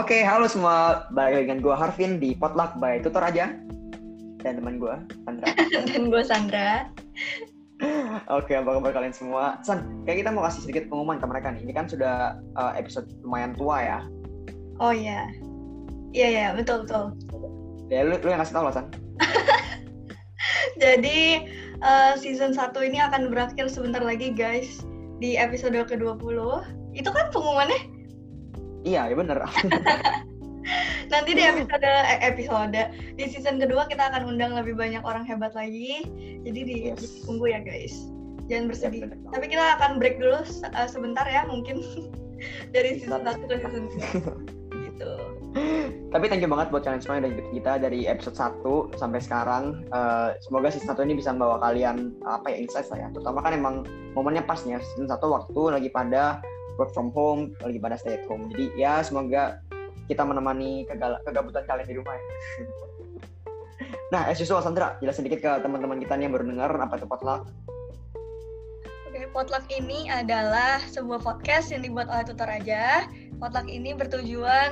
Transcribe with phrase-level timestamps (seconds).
[0.00, 1.04] Oke, halo semua.
[1.12, 3.52] Balik dengan gue Harvin di Potluck by Tutor aja.
[4.40, 4.96] Dan teman gue,
[5.28, 5.46] Sandra.
[5.92, 6.88] Dan gue Sandra.
[8.32, 9.60] Oke, apa kabar kalian semua?
[9.60, 11.68] San, kayak kita mau kasih sedikit pengumuman ke mereka nih.
[11.68, 14.00] Ini kan sudah uh, episode lumayan tua ya.
[14.80, 15.28] Oh iya.
[16.16, 17.12] Iya, iya, betul, betul.
[17.92, 18.88] Ya, lu, lu yang kasih tau lah, San.
[20.80, 21.44] Jadi,
[21.84, 24.80] uh, season 1 ini akan berakhir sebentar lagi, guys.
[25.20, 26.40] Di episode ke-20.
[26.96, 27.89] Itu kan pengumumannya?
[28.84, 29.38] Iya, ya bener.
[31.12, 32.80] Nanti di episode eh, episode
[33.18, 36.06] di season kedua kita akan undang lebih banyak orang hebat lagi.
[36.46, 37.26] Jadi di Yes.
[37.26, 38.08] tunggu ya guys.
[38.46, 39.00] Jangan bersedih.
[39.10, 39.16] Ya.
[39.34, 41.82] Tapi kita akan break dulu uh, sebentar ya mungkin
[42.74, 44.78] dari season 1 ke season 2.
[44.86, 45.12] gitu.
[46.14, 49.18] Tapi thank you banget buat kalian semua yang udah ikut kita dari episode 1 sampai
[49.18, 49.82] sekarang.
[49.90, 53.08] Eh, semoga season 1 ini bisa membawa kalian apa ya insight lah ya.
[53.10, 53.74] Terutama kan emang
[54.14, 54.80] momennya pas nih ya.
[54.82, 56.38] Season 1 waktu lagi pada
[56.80, 58.48] work from home, lagi pada stay at home.
[58.48, 59.60] Jadi ya semoga
[60.08, 60.88] kita menemani
[61.28, 62.24] kegabutan kalian di rumah ya.
[64.16, 67.04] nah, as usual Sandra, jelasin dikit ke teman-teman kita nih yang baru dengar apa itu
[67.04, 67.44] potluck.
[69.10, 73.10] Oke, Potluck ini adalah sebuah podcast yang dibuat oleh Tutor Aja.
[73.42, 74.70] Potluck ini bertujuan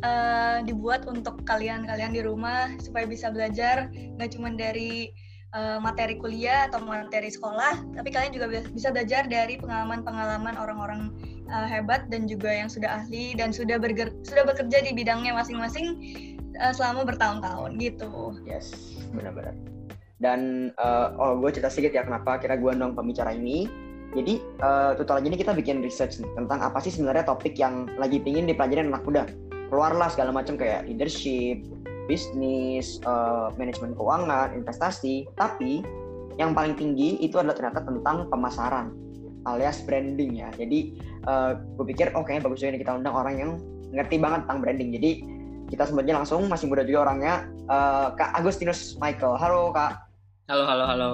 [0.00, 5.10] eh, dibuat untuk kalian-kalian di rumah supaya bisa belajar nggak cuma dari
[5.54, 11.10] eh, materi kuliah atau materi sekolah, tapi kalian juga bisa- belajar dari pengalaman-pengalaman orang-orang
[11.50, 15.86] eh, hebat dan juga yang sudah ahli dan sudah berger- sudah bekerja di bidangnya masing-masing
[16.54, 18.38] eh, selama bertahun-tahun gitu.
[18.46, 19.54] Yes, benar-benar.
[20.20, 23.66] Dan eh, oh gue cerita sedikit ya kenapa kira gue nong pembicara ini.
[24.10, 28.42] Jadi eh tutorial ini kita bikin research tentang apa sih sebenarnya topik yang lagi pingin
[28.50, 29.22] dipelajarin anak muda.
[29.70, 31.62] Keluarlah segala macam kayak leadership,
[32.10, 35.30] bisnis, eh, manajemen keuangan, investasi.
[35.38, 35.86] Tapi
[36.42, 38.90] yang paling tinggi itu adalah ternyata tentang pemasaran
[39.46, 40.50] alias branding ya.
[40.58, 43.50] Jadi eh gue pikir oh kayaknya bagus juga nih kita undang orang yang
[43.94, 44.90] ngerti banget tentang branding.
[44.98, 45.10] Jadi
[45.70, 49.38] kita sebenarnya langsung masih muda juga orangnya eh, Kak Agustinus Michael.
[49.38, 50.10] Halo Kak,
[50.50, 51.08] Halo, halo, halo.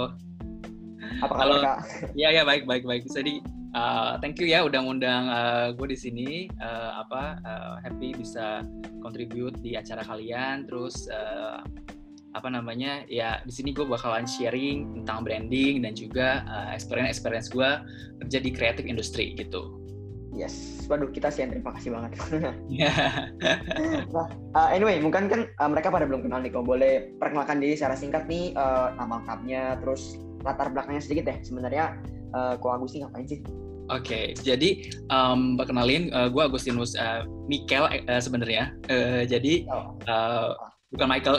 [1.20, 1.60] apa kabar.
[1.60, 1.78] Kak?
[2.16, 3.04] Iya, ya baik, baik, baik.
[3.12, 3.44] Jadi,
[3.76, 5.28] uh, thank you ya udah ngundang
[5.76, 6.28] gue di sini.
[6.56, 8.64] Uh, apa uh, happy bisa
[9.04, 10.64] contribute di acara kalian.
[10.64, 11.60] Terus uh,
[12.32, 13.04] apa namanya?
[13.06, 17.68] Ya di sini gue bakalan sharing tentang branding dan juga uh, experience experience gue
[18.24, 19.86] kerja di creative industry gitu.
[20.36, 22.10] Yes, waduh kita sih yang terima kasih banget.
[22.68, 22.92] Ya.
[24.56, 27.92] Uh, anyway, mungkin kan uh, mereka pada belum kenal nih, kok boleh perkenalkan diri secara
[27.92, 30.16] singkat nih uh, nama lengkapnya, terus
[30.48, 31.38] latar belakangnya sedikit deh.
[31.44, 31.92] Sebenarnya
[32.34, 33.40] uh, Ko Agusti ngapain sih?
[33.86, 34.82] Oke, jadi
[35.14, 38.74] um, perkenalin gue Agustinus uh, Mikel uh, sebenarnya.
[38.90, 39.62] Uh, jadi
[40.10, 40.58] uh,
[40.94, 41.38] bukan Michael.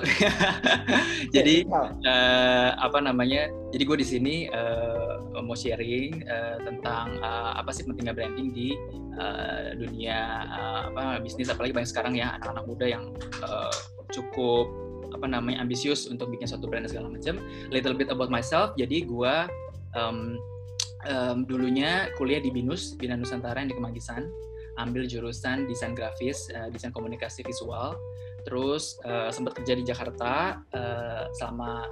[1.36, 1.64] jadi
[2.04, 7.88] eh, apa namanya jadi gue di sini eh, mau sharing eh, tentang eh, apa sih
[7.88, 8.76] pentingnya branding di
[9.16, 13.04] eh, dunia eh, apa bisnis apalagi banyak sekarang ya anak-anak muda yang
[13.42, 13.74] eh,
[14.12, 14.68] cukup
[15.16, 17.40] apa namanya ambisius untuk bikin suatu brand segala macam
[17.72, 19.36] little bit about myself jadi gue
[19.96, 20.36] em,
[21.08, 24.28] em, dulunya kuliah di binus bina nusantara yang di kemanggisan
[24.78, 27.98] ambil jurusan desain grafis eh, desain komunikasi visual.
[28.46, 31.90] Terus eh, sempat kerja di Jakarta eh, selama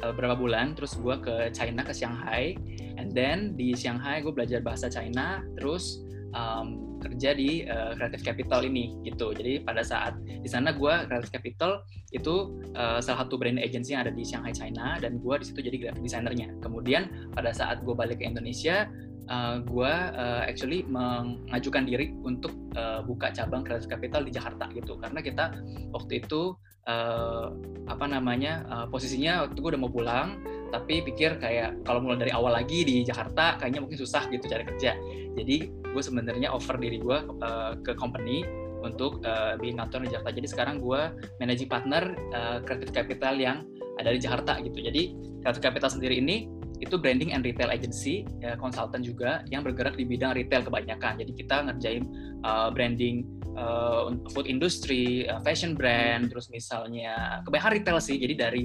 [0.00, 0.72] eh, beberapa bulan.
[0.78, 2.56] Terus gue ke China ke Shanghai.
[2.96, 5.44] And then di Shanghai gue belajar bahasa China.
[5.58, 6.00] Terus
[6.32, 9.30] um, kerja di eh, Creative Capital ini gitu.
[9.32, 11.72] Jadi pada saat di sana gue Creative Capital
[12.10, 15.60] itu eh, salah satu brand agency yang ada di Shanghai China dan gue di situ
[15.62, 16.48] jadi graphic designernya.
[16.60, 18.90] Kemudian pada saat gue balik ke Indonesia
[19.28, 24.96] uh, gue uh, actually mengajukan diri untuk uh, buka cabang Creative Capital di Jakarta gitu.
[24.98, 25.44] Karena kita
[25.92, 26.56] waktu itu
[26.88, 27.52] uh,
[27.86, 32.32] apa namanya uh, posisinya waktu gue udah mau pulang tapi pikir kayak kalau mulai dari
[32.32, 34.94] awal lagi di Jakarta kayaknya mungkin susah gitu cari kerja.
[35.36, 38.44] Jadi gue sebenarnya offer diri gue uh, ke company
[38.84, 40.30] untuk uh, bikin kantor di Jakarta.
[40.34, 41.00] Jadi sekarang gue
[41.42, 43.66] managing partner uh, Creative Capital yang
[43.98, 44.78] ada di Jakarta gitu.
[44.78, 46.46] Jadi Creative Capital sendiri ini
[46.78, 51.18] itu branding and retail agency, ya, konsultan juga yang bergerak di bidang retail kebanyakan.
[51.18, 52.06] Jadi kita ngerjain
[52.46, 53.26] uh, branding
[53.58, 58.16] uh, food industry, uh, fashion brand, terus misalnya kebanyakan retail sih.
[58.16, 58.64] Jadi dari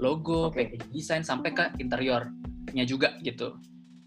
[0.00, 0.64] logo, Oke.
[0.64, 3.54] packaging design sampai ke interiornya juga gitu.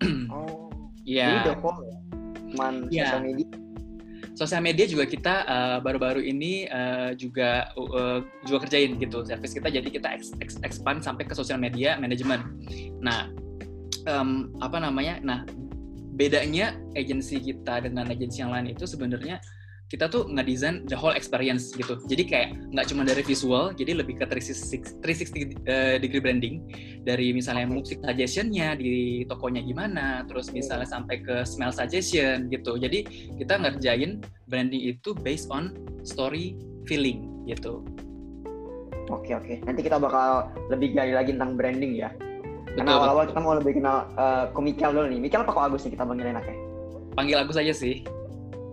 [0.34, 0.74] Oh,
[1.06, 1.46] Iya.
[1.46, 1.98] jadi ya?
[2.54, 3.06] Cuman Iya.
[3.08, 3.48] sosial media.
[4.34, 9.70] sosial media juga kita uh, baru-baru ini uh, juga uh, juga kerjain gitu service kita
[9.70, 12.42] jadi kita ex- ex- expand sampai ke sosial media manajemen.
[12.98, 13.30] Nah,
[14.10, 15.22] em, apa namanya?
[15.22, 15.46] Nah,
[16.18, 19.38] bedanya agensi kita dengan agensi yang lain itu sebenarnya
[19.92, 22.02] kita tuh ngedesain the whole experience gitu.
[22.10, 26.56] Jadi kayak nggak cuma dari visual, jadi lebih ke 360, 360 uh, degree branding.
[27.04, 32.80] Dari misalnya musik suggestionnya di tokonya gimana, terus misalnya sampai ke smell suggestion gitu.
[32.80, 33.06] Jadi
[33.38, 36.58] kita ngerjain branding itu based on story
[36.90, 37.86] feeling gitu.
[39.12, 42.10] Oke oke, nanti kita bakal lebih gali lagi tentang branding ya.
[42.74, 45.20] Karena awal-awal kita mau lebih kenal uh, ke Mikel dulu nih.
[45.22, 46.58] Mikel apa kok Agus nih kita panggil enaknya?
[47.14, 48.02] Panggil Agus aja sih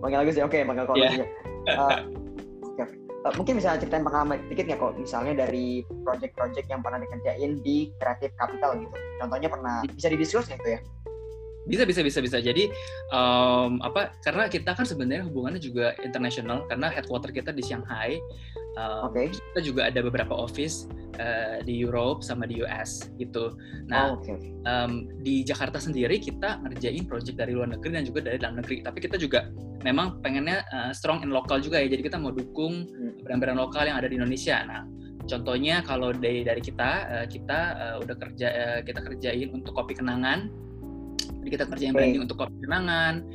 [0.01, 1.13] panggil Agus ya oke panggil kok yeah.
[1.13, 1.25] aja
[1.77, 1.99] uh,
[2.73, 2.85] okay.
[3.25, 7.93] uh, mungkin bisa ceritain pengalaman dikit nggak kok misalnya dari project-project yang pernah dikerjain di
[8.01, 8.95] Creative Capital gitu?
[9.21, 10.81] Contohnya pernah bisa didiskus gitu ya?
[11.69, 12.37] Bisa bisa bisa bisa.
[12.41, 12.73] Jadi
[13.13, 18.17] um, apa karena kita kan sebenarnya hubungannya juga internasional karena headquarter kita di Shanghai
[18.77, 19.31] um, okay.
[19.31, 20.87] kita juga ada beberapa office
[21.19, 23.55] uh, di Europe sama di US gitu
[23.87, 24.37] nah oh, okay.
[24.67, 28.83] um, di Jakarta sendiri kita ngerjain project dari luar negeri dan juga dari dalam negeri
[28.83, 29.49] tapi kita juga
[29.81, 33.25] memang pengennya uh, strong in lokal juga ya jadi kita mau dukung hmm.
[33.25, 34.83] brand-brand lokal yang ada di Indonesia nah
[35.25, 39.97] contohnya kalau dari dari kita uh, kita uh, udah kerja uh, kita kerjain untuk kopi
[39.97, 40.49] kenangan
[41.41, 43.25] jadi kita kerjain branding untuk kopi kenangan.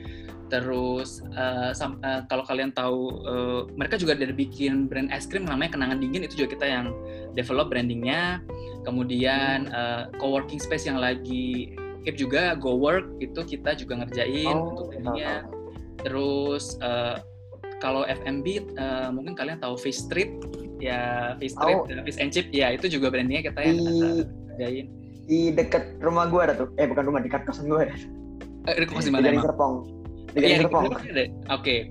[0.47, 5.75] Terus uh, uh, kalau kalian tahu uh, mereka juga ada bikin brand es krim namanya
[5.75, 6.87] Kenangan Dingin itu juga kita yang
[7.35, 8.39] develop brandingnya.
[8.87, 11.75] Kemudian uh, co-working space yang lagi
[12.07, 15.51] keep juga Go Work itu kita juga ngerjain oh, untuk brandingnya.
[16.07, 17.19] Terus uh,
[17.83, 20.31] kalau FMB uh, mungkin kalian tahu Fish Street.
[20.79, 22.05] Ya Fish Street oh.
[22.07, 22.55] Fish and Chip.
[22.55, 23.79] Ya itu juga brandingnya kita yang
[24.55, 24.87] ngerjain.
[25.27, 26.71] di dekat rumah gue ada tuh.
[26.79, 27.99] Eh bukan rumah dekat kosan gue ada.
[28.71, 30.06] Eh, di kosan mana di Serpong
[30.37, 31.89] di iya, oke okay.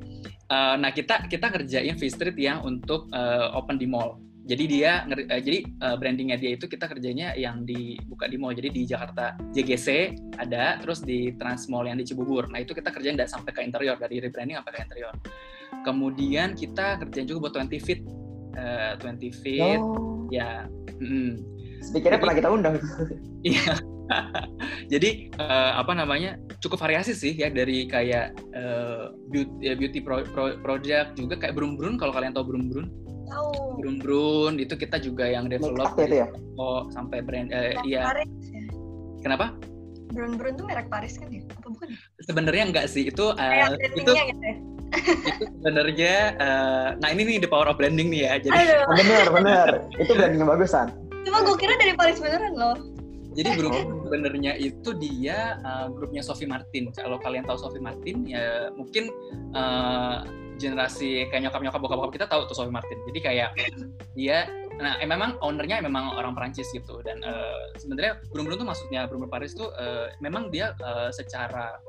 [0.54, 4.22] uh, eh, nah kita kita kerjain V Street yang untuk uh, open di mall.
[4.46, 8.54] Jadi dia uh, jadi uh, brandingnya dia itu kita kerjanya yang dibuka di mall.
[8.54, 12.46] Jadi di Jakarta JGC ada terus di Trans Mall yang di Cibubur.
[12.54, 15.14] Nah itu kita kerjain dari sampai ke interior dari rebranding sampai ke interior.
[15.82, 18.02] Kemudian kita kerjain juga buat 20 feet.
[18.56, 19.82] Uh, 20 feet.
[19.82, 20.30] Oh.
[20.34, 20.66] ya
[21.02, 21.55] mm,
[21.86, 22.76] Speakernya pernah kita undang.
[23.46, 23.78] Iya.
[24.94, 30.58] Jadi uh, apa namanya cukup variasi sih ya dari kayak uh, beauty, beauty pro, pro,
[30.62, 32.88] project juga kayak Brun Brun kalau kalian tahu Brun Brun.
[33.30, 33.82] Tahu.
[33.82, 36.28] Brun Brun itu kita juga yang develop itu ya?
[36.58, 38.02] Oh sampai brand uh, iya.
[38.14, 38.66] Paris, ya?
[39.22, 39.46] Kenapa?
[40.14, 41.46] Brun Brun tuh merek Paris kan ya?
[41.62, 41.90] Apa bukan?
[42.26, 44.26] Sebenarnya enggak sih itu uh, itu gitu ya?
[45.30, 48.96] itu sebenarnya uh, nah ini nih the power of branding nih ya jadi Aduh.
[48.96, 49.68] bener bener
[50.00, 50.88] itu brandingnya bagusan
[51.26, 52.78] Cuma gue kira dari Paris beneran loh.
[53.36, 53.76] Jadi grup
[54.08, 56.88] sebenarnya itu dia uh, grupnya Sophie Martin.
[56.96, 59.12] Kalau kalian tahu Sophie Martin ya mungkin
[59.52, 60.24] uh,
[60.56, 62.96] generasi kayak nyokap nyokap bokap bokap kita tahu tuh Sophie Martin.
[63.12, 63.50] Jadi kayak
[64.16, 68.68] dia nah eh, memang ownernya memang orang Prancis gitu dan uh, sebenarnya Bruno Bruno tuh
[68.68, 71.80] maksudnya Bruno Paris tuh uh, memang dia uh, secara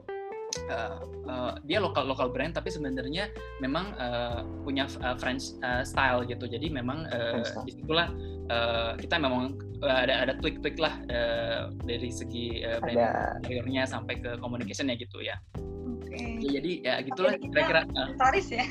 [0.71, 3.29] uh, uh, dia lokal lokal brand tapi sebenarnya
[3.61, 8.09] memang uh, punya uh, French uh, style gitu jadi memang uh, di situlah
[8.51, 13.83] uh, kita memang uh, ada ada tweak tweak lah uh, dari segi uh, brand interiornya
[13.87, 15.37] sampai ke communicationnya gitu ya.
[15.57, 16.15] Oke.
[16.15, 16.27] Okay.
[16.43, 17.83] Ya, jadi ya gitulah kira-kira.
[17.85, 18.65] Ya.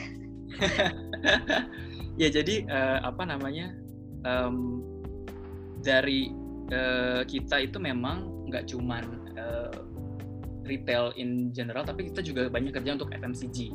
[2.21, 3.75] ya jadi uh, apa namanya
[4.23, 4.81] um,
[5.83, 6.31] dari
[6.71, 9.03] uh, kita itu memang nggak cuman
[9.35, 9.94] uh,
[10.65, 13.71] retail in general, tapi kita juga banyak kerja untuk FMCG,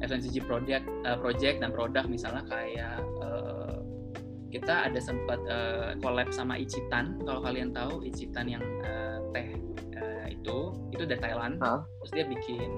[0.00, 3.80] FMCG project, uh, project dan produk misalnya kayak uh,
[4.50, 9.54] kita ada sempat uh, collab sama Ichitan, kalau kalian tahu Ichitan yang uh, teh
[9.94, 11.86] uh, itu itu dari Thailand, huh?
[12.02, 12.68] terus dia bikin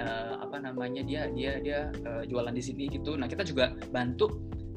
[0.00, 3.14] uh, apa namanya dia dia dia uh, jualan di sini gitu.
[3.20, 4.32] Nah kita juga bantu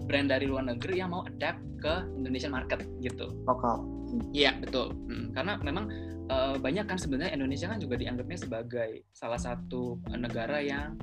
[0.08, 3.32] brand dari luar negeri yang mau adapt ke Indonesian market gitu.
[3.48, 3.97] Lokal.
[4.32, 5.86] Iya betul, hmm, karena memang
[6.32, 10.96] uh, banyak kan sebenarnya Indonesia kan juga dianggapnya sebagai salah satu negara yang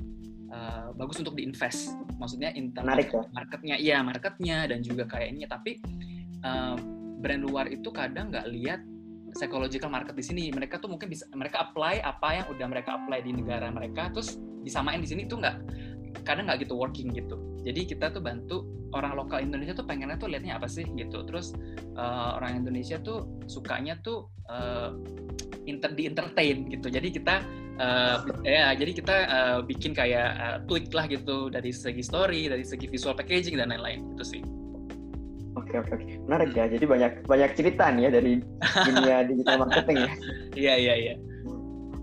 [0.49, 1.93] uh, bagus untuk diinvest.
[2.17, 3.21] Maksudnya internet ya?
[3.33, 5.45] marketnya, iya marketnya dan juga kayaknya.
[5.49, 5.77] Tapi
[6.45, 6.75] uh,
[7.19, 8.81] brand luar itu kadang nggak lihat
[9.35, 10.43] psychological market di sini.
[10.53, 14.39] Mereka tuh mungkin bisa mereka apply apa yang udah mereka apply di negara mereka, terus
[14.63, 15.57] disamain di sini tuh nggak
[16.23, 17.35] kadang nggak gitu working gitu.
[17.65, 18.63] Jadi kita tuh bantu
[18.95, 21.25] orang lokal Indonesia tuh pengennya tuh liatnya apa sih gitu.
[21.27, 21.51] Terus
[21.99, 24.95] uh, orang Indonesia tuh sukanya tuh uh,
[25.67, 26.87] inter di entertain gitu.
[26.87, 27.43] Jadi kita
[27.81, 32.63] uh, ya jadi kita uh, bikin kayak uh, tweak lah gitu dari segi story, dari
[32.63, 34.41] segi visual packaging dan lain-lain gitu sih.
[35.55, 36.69] Oke oke oke menarik ya.
[36.69, 40.11] Jadi banyak banyak cerita nih ya dari dunia digital marketing ya.
[40.55, 41.15] Iya iya iya.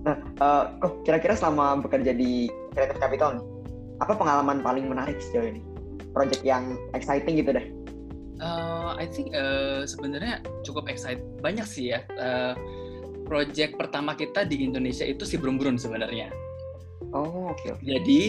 [0.03, 0.65] Nah, uh,
[1.07, 3.45] kira-kira selama bekerja di Creative Capital nih,
[4.03, 5.63] apa pengalaman paling menarik sejauh ini?
[6.11, 7.67] Project yang exciting gitu deh.
[8.43, 12.03] Uh, I think uh, sebenarnya cukup excited banyak sih ya.
[12.19, 12.59] Uh,
[13.31, 16.35] project pertama kita di Indonesia itu si Brun Brun sebenarnya.
[17.15, 17.63] Oh oke.
[17.63, 17.87] Okay, okay.
[17.87, 18.23] Jadi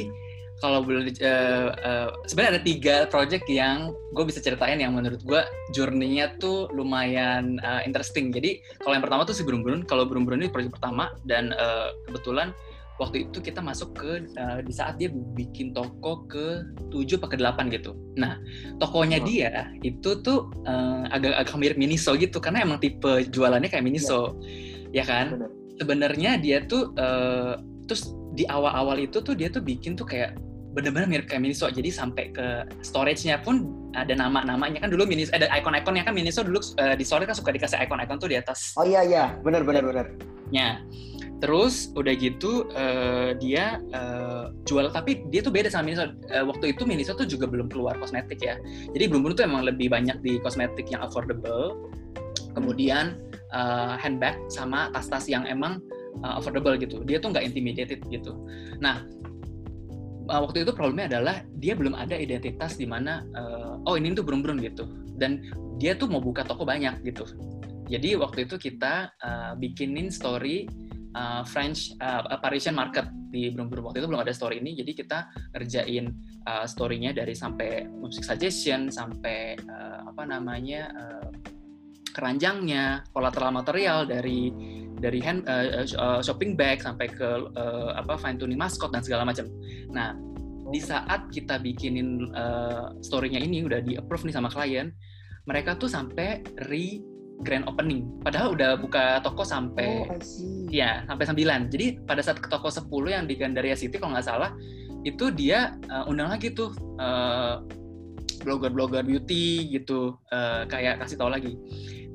[0.61, 5.41] kalau boleh uh, uh, sebenarnya ada tiga project yang gue bisa ceritain yang menurut gue
[5.73, 8.29] journey-nya tuh lumayan uh, interesting.
[8.29, 12.53] Jadi kalau yang pertama tuh si Burung, kalau Burung ini project pertama dan uh, kebetulan
[13.01, 16.61] waktu itu kita masuk ke uh, di saat dia bikin toko ke
[16.93, 17.97] tujuh atau ke delapan gitu.
[18.17, 18.37] Nah,
[18.77, 19.25] tokonya oh.
[19.25, 24.37] dia itu tuh uh, agak agak mirip Miniso gitu karena emang tipe jualannya kayak Miniso.
[24.93, 25.49] Ya, ya kan?
[25.81, 27.57] Sebenarnya dia tuh uh,
[27.89, 30.37] terus di awal-awal itu tuh dia tuh bikin tuh kayak
[30.73, 31.65] benar-benar mirip kayak Miniso.
[31.73, 36.61] Jadi sampai ke storage-nya pun ada nama-namanya kan dulu Miniso ada icon-iconnya kan Miniso dulu
[36.77, 38.77] uh, di storage kan suka dikasih icon-icon tuh di atas.
[38.77, 40.05] Oh iya iya, benar benar benar.
[40.53, 40.77] Ya.
[41.43, 46.15] Terus udah gitu uh, dia uh, jual tapi dia tuh beda sama Miniso.
[46.31, 48.55] Uh, waktu itu Miniso tuh juga belum keluar kosmetik ya.
[48.95, 51.91] Jadi belum tuh emang lebih banyak di kosmetik yang affordable.
[52.55, 53.19] Kemudian
[53.51, 55.83] uh, handbag sama tas-tas yang emang
[56.23, 57.03] uh, affordable gitu.
[57.03, 58.39] Dia tuh nggak intimidated gitu.
[58.79, 59.03] Nah,
[60.31, 64.23] uh, waktu itu problemnya adalah dia belum ada identitas di mana uh, oh ini tuh
[64.23, 64.87] burung-burung gitu
[65.19, 65.43] dan
[65.81, 67.27] dia tuh mau buka toko banyak gitu
[67.91, 70.69] jadi waktu itu kita uh, bikinin story
[71.15, 75.19] uh, French uh, Parisian market di burung-burung waktu itu belum ada story ini jadi kita
[75.57, 76.13] ngerjain
[76.45, 81.29] uh, story-nya dari sampai music suggestion sampai uh, apa namanya uh,
[82.13, 84.53] keranjangnya collateral material dari
[85.01, 89.27] dari hand uh, uh, shopping bag sampai ke uh, apa fine tuning maskot dan segala
[89.27, 89.49] macam.
[89.91, 90.15] Nah,
[90.69, 94.93] di saat kita bikinin uh, story-nya ini udah di approve nih sama klien,
[95.43, 96.39] mereka tuh sampai
[96.69, 97.03] re
[97.43, 98.07] grand opening.
[98.23, 100.17] Padahal udah buka toko sampai oh,
[100.71, 101.69] ya sampai 9.
[101.69, 104.55] Jadi pada saat ke toko 10 yang di Gandaria City kalau nggak salah
[105.03, 107.59] itu dia uh, undang lagi tuh uh,
[108.47, 111.59] blogger-blogger beauty gitu uh, kayak kasih tahu lagi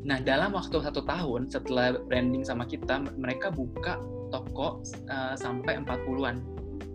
[0.07, 3.99] Nah, dalam waktu satu tahun setelah branding sama kita, mereka buka
[4.31, 4.81] toko
[5.11, 6.41] uh, sampai 40-an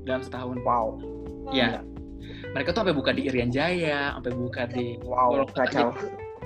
[0.08, 0.58] dalam setahun.
[0.64, 0.98] Wow.
[1.52, 1.84] Ya.
[2.56, 5.92] Mereka tuh sampai buka di Irian Jaya, sampai buka di Wow, kacau.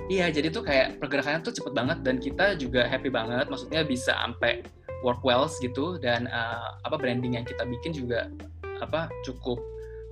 [0.08, 3.52] Iya, jadi tuh kayak pergerakannya tuh cepet banget dan kita juga happy banget.
[3.52, 4.64] Maksudnya bisa sampai
[5.04, 8.32] work wells gitu dan uh, apa branding yang kita bikin juga
[8.80, 9.60] apa cukup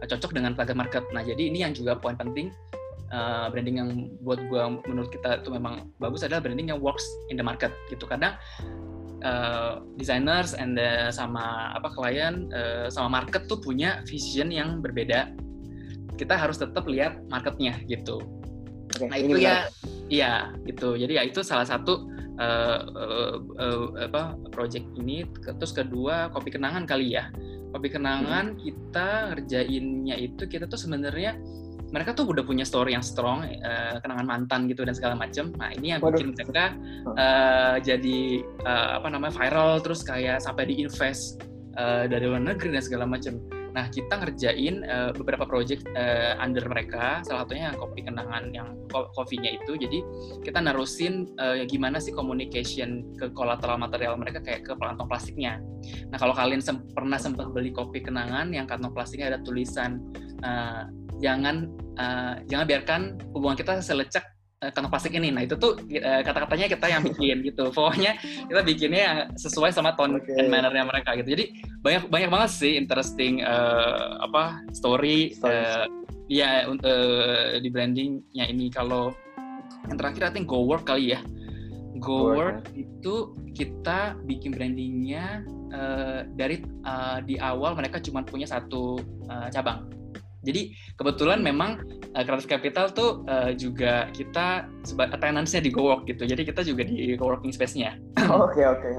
[0.03, 1.03] uh, cocok dengan target market.
[1.15, 2.51] Nah, jadi ini yang juga poin penting
[3.15, 3.89] uh, branding yang
[4.23, 8.03] buat gue menurut kita itu memang bagus adalah branding yang works in the market gitu
[8.03, 8.39] karena
[9.23, 15.31] uh, designers and the, sama apa klien uh, sama market tuh punya vision yang berbeda
[16.15, 18.23] kita harus tetap lihat marketnya gitu
[18.91, 19.55] okay, nah itu ya
[20.11, 20.33] iya
[20.67, 22.05] gitu jadi ya itu salah satu
[22.37, 27.31] uh, uh, uh, apa project ini terus kedua kopi kenangan kali ya
[27.75, 28.59] kopi kenangan hmm.
[28.61, 31.35] kita ngerjainnya itu kita tuh sebenarnya
[31.93, 35.53] mereka tuh udah punya story yang strong, uh, kenangan mantan gitu dan segala macam.
[35.55, 36.75] Nah ini yang bikin mereka
[37.15, 41.39] uh, jadi uh, apa namanya viral terus kayak sampai diinvest
[41.77, 43.37] uh, dari luar negeri dan segala macam.
[43.75, 48.79] Nah kita ngerjain uh, beberapa project uh, under mereka, salah satunya yang kopi kenangan yang
[48.89, 49.75] kopinya itu.
[49.75, 49.99] Jadi
[50.47, 55.59] kita narusin uh, gimana sih communication ke collateral material mereka kayak ke kantong plastiknya.
[56.07, 59.99] Nah kalau kalian sem pernah sempat beli kopi kenangan yang kantong plastiknya ada tulisan
[60.41, 60.87] uh,
[61.19, 61.67] jangan
[61.99, 63.01] uh, jangan biarkan
[63.35, 64.34] hubungan kita selecek
[64.71, 65.29] kantong plastik ini.
[65.29, 67.69] Nah itu tuh uh, kata-katanya kita yang bikin gitu.
[67.75, 70.39] Pokoknya kita bikinnya sesuai sama tone okay.
[70.39, 71.35] and mannernya mereka gitu.
[71.35, 71.45] Jadi
[71.83, 75.85] banyak banyak banget sih interesting uh, apa story uh,
[76.31, 78.71] ya uh, di brandingnya ini.
[78.71, 79.13] Kalau
[79.89, 81.21] yang terakhir I think Go Work kali ya.
[82.01, 88.99] Go Work itu kita bikin brandingnya uh, dari uh, di awal mereka cuma punya satu
[89.31, 89.87] uh, cabang
[90.45, 91.81] jadi kebetulan memang
[92.13, 96.23] uh, Creative Capital tuh uh, juga kita attendance-nya di GoWork gitu.
[96.29, 97.97] Jadi kita juga di co-working space-nya.
[98.31, 98.89] Oke, oke.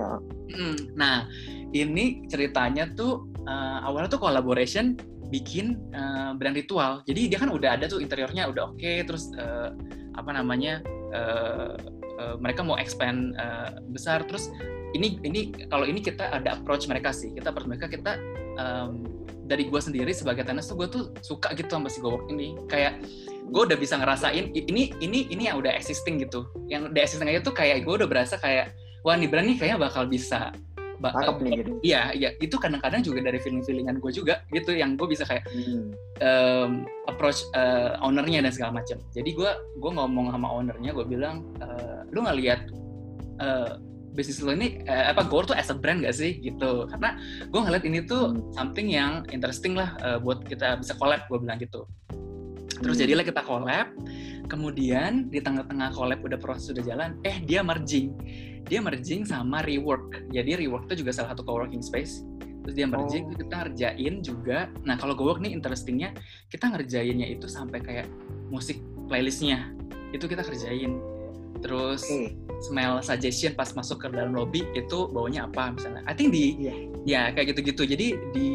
[0.95, 1.27] Nah,
[1.75, 4.95] ini ceritanya tuh uh, awalnya tuh collaboration
[5.31, 7.03] bikin uh, brand ritual.
[7.07, 9.75] Jadi dia kan udah ada tuh interiornya udah oke, okay, terus uh,
[10.15, 11.75] apa namanya uh,
[12.23, 14.55] uh, mereka mau expand uh, besar, terus
[14.95, 18.15] ini ini kalau ini kita ada approach mereka sih, kita approach mereka kita
[18.57, 19.03] um,
[19.47, 23.01] dari gue sendiri sebagai tenis tuh gue tuh suka gitu sama si GoWork ini kayak
[23.47, 27.41] gue udah bisa ngerasain ini ini ini yang udah existing gitu yang udah existing aja
[27.47, 28.75] tuh kayak gue udah berasa kayak
[29.07, 30.51] wah nih brand nih kayaknya bakal bisa
[30.97, 31.71] Cakep nih gitu.
[31.85, 32.31] Iya, iya.
[32.41, 35.93] Itu kadang-kadang juga dari feeling-feelingan gue juga gitu yang gue bisa kayak hmm.
[36.25, 36.71] um,
[37.09, 38.97] approach uh, ownernya dan segala macam.
[39.13, 42.61] Jadi gue gue ngomong sama ownernya, gue bilang, uh, lu nggak lihat
[43.45, 43.77] uh,
[44.17, 46.89] bisnis lo ini uh, apa Gore tuh as a brand gak sih gitu.
[46.89, 48.57] Karena gue ngeliat ini tuh hmm.
[48.57, 51.85] something yang interesting lah uh, buat kita bisa collab gue bilang gitu.
[52.81, 53.03] Terus hmm.
[53.05, 53.93] jadilah kita collab
[54.49, 58.17] kemudian di tengah-tengah collab udah proses sudah jalan eh dia merging.
[58.67, 60.27] Dia merging sama rework.
[60.33, 62.25] Jadi rework itu juga salah satu co-working space.
[62.67, 63.39] Terus dia merging Oh.
[63.39, 64.67] kita ngerjain juga.
[64.83, 66.11] Nah kalau GoWork nih interestingnya
[66.51, 68.11] kita ngerjainnya itu sampai kayak
[68.51, 69.71] musik playlistnya.
[70.11, 70.99] Itu kita kerjain
[71.59, 72.33] terus Oke.
[72.63, 76.73] smell suggestion pas masuk ke dalam lobby itu baunya apa misalnya I think di Iya.
[77.05, 78.49] ya kayak gitu-gitu jadi di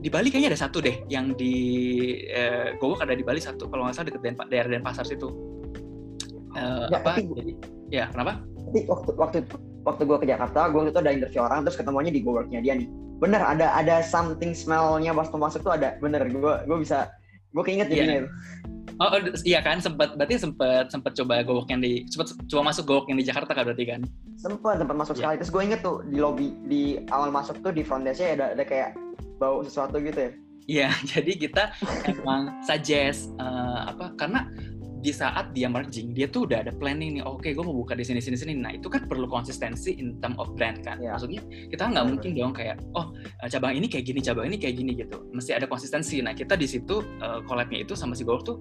[0.00, 1.54] di Bali kayaknya ada satu deh yang di
[2.26, 5.28] eh, GoWork ada di Bali satu kalau nggak salah deket Denpa- daerah Denpasar situ
[6.50, 7.52] Eh, Nggak, apa tapi- jadi
[7.88, 9.38] ya kenapa Tapi waktu waktu
[9.82, 12.86] waktu gue ke Jakarta, gue itu ada interview orang terus ketemunya di GoWorknya dia nih.
[13.18, 15.94] Bener ada ada something smell-nya pas masuk tuh ada.
[15.98, 17.06] Bener gue gue bisa
[17.50, 17.94] gue keinget Iya.
[17.96, 18.30] jadinya itu.
[19.00, 22.84] Oh, oh, iya kan sempat berarti sempat sempat coba gowok yang di sempat coba masuk
[22.84, 24.00] gowok yang di Jakarta kan berarti kan?
[24.36, 25.20] Sempet sempat masuk Iya.
[25.24, 25.34] sekali.
[25.40, 28.60] Terus gue inget tuh di lobby di awal masuk tuh di front desk-nya ada ada
[28.60, 28.92] kayak
[29.40, 30.32] bau sesuatu gitu ya.
[30.68, 31.62] Iya, jadi kita
[32.12, 34.44] emang suggest eh, apa karena
[35.00, 38.04] di saat dia merging dia tuh udah ada planning nih oke gue mau buka di
[38.04, 38.52] sini sini sini.
[38.52, 41.00] Nah itu kan perlu konsistensi in term of brand kan.
[41.00, 41.16] Iya.
[41.16, 41.40] maksudnya
[41.72, 44.92] kita nggak mungkin dong kayak oh eh, cabang ini kayak gini cabang ini kayak gini
[44.92, 45.24] gitu.
[45.32, 46.20] Mesti ada konsistensi.
[46.20, 48.56] Nah kita di situ eh, collabnya itu sama si Gowok tuh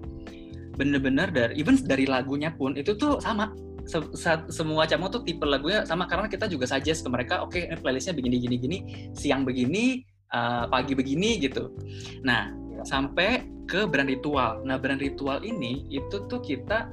[0.80, 3.52] bener-bener dari even dari lagunya pun itu tuh sama.
[3.90, 7.74] Se- semua cabang tuh tipe lagunya sama karena kita juga suggest ke mereka oke ini
[7.74, 8.78] playlistnya begini gini gini
[9.18, 11.76] siang begini eh, pagi begini gitu.
[12.24, 12.69] Nah.
[12.84, 14.66] Sampai ke brand ritual.
[14.66, 16.90] Nah, brand ritual ini itu tuh kita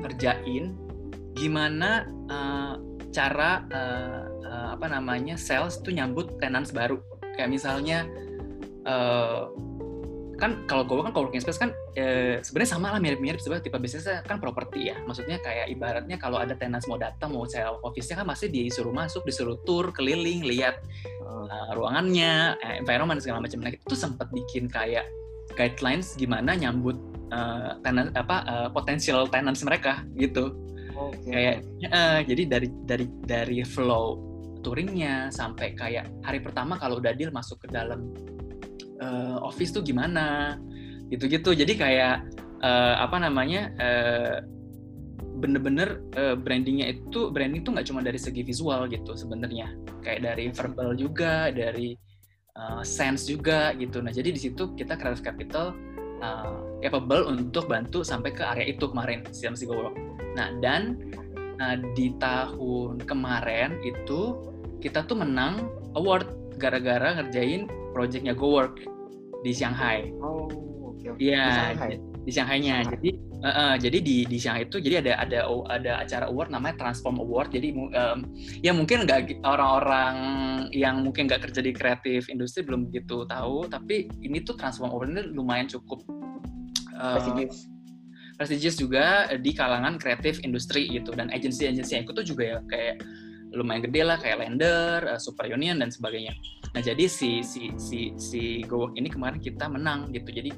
[0.00, 0.76] kerjain
[1.34, 2.74] gimana eh,
[3.10, 7.00] cara eh, eh, apa namanya sales tuh nyambut tenants baru.
[7.34, 7.98] Kayak misalnya
[8.84, 9.42] eh,
[10.40, 14.24] kan kalau gue kan coworking space kan eh, sebenarnya sama lah mirip-mirip sebenarnya tipe bisnisnya
[14.24, 14.96] kan properti ya.
[15.04, 19.22] Maksudnya kayak ibaratnya kalau ada tenants mau datang mau sewa office-nya kan pasti disuruh masuk,
[19.28, 20.80] disuruh tour keliling, lihat
[21.20, 23.60] uh, ruangannya, eh, environment segala macam.
[23.60, 25.04] Nah, itu sempat bikin kayak
[25.54, 26.96] guidelines gimana nyambut
[27.34, 30.56] uh, tenant apa uh, potensial tenants mereka gitu.
[30.96, 31.32] Oke.
[31.32, 34.30] Kayak eh, jadi dari dari dari flow
[34.60, 38.12] touringnya sampai kayak hari pertama kalau udah deal masuk ke dalam
[39.00, 40.56] uh, office tuh gimana
[41.10, 41.56] gitu-gitu.
[41.56, 42.22] Jadi kayak
[42.62, 44.38] uh, apa namanya uh,
[45.40, 49.72] bener-bener uh, brandingnya itu branding tuh nggak cuma dari segi visual gitu sebenarnya
[50.04, 51.96] kayak dari verbal juga dari
[52.60, 55.72] uh, sense juga gitu nah jadi di situ kita creative capital
[56.20, 59.96] uh, capable untuk bantu sampai ke area itu kemarin si MC Go Work.
[60.36, 61.00] nah dan
[61.58, 64.36] uh, di tahun kemarin itu
[64.84, 66.28] kita tuh menang award
[66.60, 68.82] gara-gara ngerjain projectnya Go Work
[69.40, 70.46] di Shanghai Oh,
[70.92, 71.18] oke oke.
[71.18, 71.92] Iya, Di Shanghai?
[72.20, 72.76] di Shanghai-nya.
[72.84, 72.92] Shanghai.
[73.00, 75.38] Jadi eh, eh, jadi di di Shanghai itu jadi ada ada
[75.72, 77.56] ada acara award namanya Transform Award.
[77.56, 78.18] Jadi em,
[78.60, 80.16] ya mungkin nggak orang-orang
[80.76, 85.08] yang mungkin nggak kerja di kreatif industri belum begitu tahu, tapi ini tuh Transform Award
[85.16, 86.04] ini lumayan cukup
[86.92, 87.64] eh, Prestigious.
[88.36, 93.04] prestigious juga di kalangan kreatif industri gitu dan agensi-agensi yang ikut tuh juga ya kayak
[93.52, 96.36] lumayan gede lah kayak Lender, eh, Super Union dan sebagainya.
[96.70, 100.30] Nah jadi si si si si GoWork ini kemarin kita menang gitu.
[100.30, 100.54] Jadi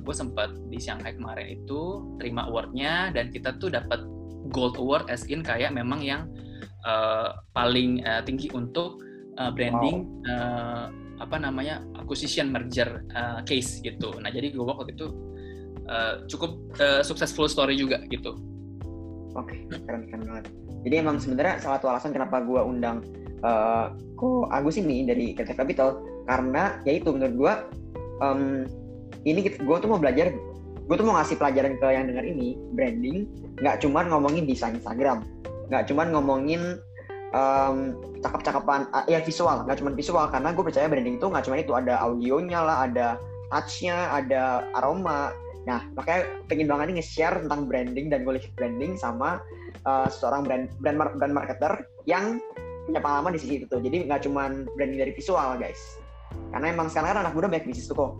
[0.00, 4.04] gue sempat di Shanghai kemarin itu terima awardnya dan kita tuh dapat
[4.52, 6.28] gold award as in kayak memang yang
[6.84, 9.00] eh, paling eh, tinggi untuk
[9.40, 10.84] eh, branding eh,
[11.22, 14.12] apa namanya acquisition merger eh, case gitu.
[14.20, 15.08] Nah jadi GoWork waktu itu
[15.88, 18.36] eh, cukup eh, successful story juga gitu.
[19.32, 20.44] Oke, keren keren banget.
[20.84, 23.00] Jadi emang sebenarnya salah satu alasan kenapa gua undang
[23.42, 25.88] eh kok Agus ini dari Creative Capital
[26.30, 27.52] karena yaitu menurut gua
[28.22, 28.70] em,
[29.26, 30.30] ini gua tuh mau belajar,
[30.86, 33.26] gua tuh mau ngasih pelajaran ke yang dengar ini branding,
[33.58, 35.26] nggak cuman ngomongin desain Instagram,
[35.74, 36.78] nggak cuman ngomongin
[37.34, 41.58] em, cakep-cakepan, ah, ya visual, nggak cuman visual karena gue percaya branding itu nggak cuman
[41.58, 43.18] itu ada audionya lah, ada
[43.50, 49.38] touch-nya, ada aroma, Nah, makanya pengen banget nih nge-share tentang branding dan goals branding sama
[49.86, 52.42] uh, seorang brand brand mar- brand marketer yang
[52.88, 53.80] punya pengalaman di sisi itu tuh.
[53.80, 55.80] Jadi nggak cuma branding dari visual, guys.
[56.50, 58.12] Karena emang sekarang kan anak muda banyak bisnis tuh kok.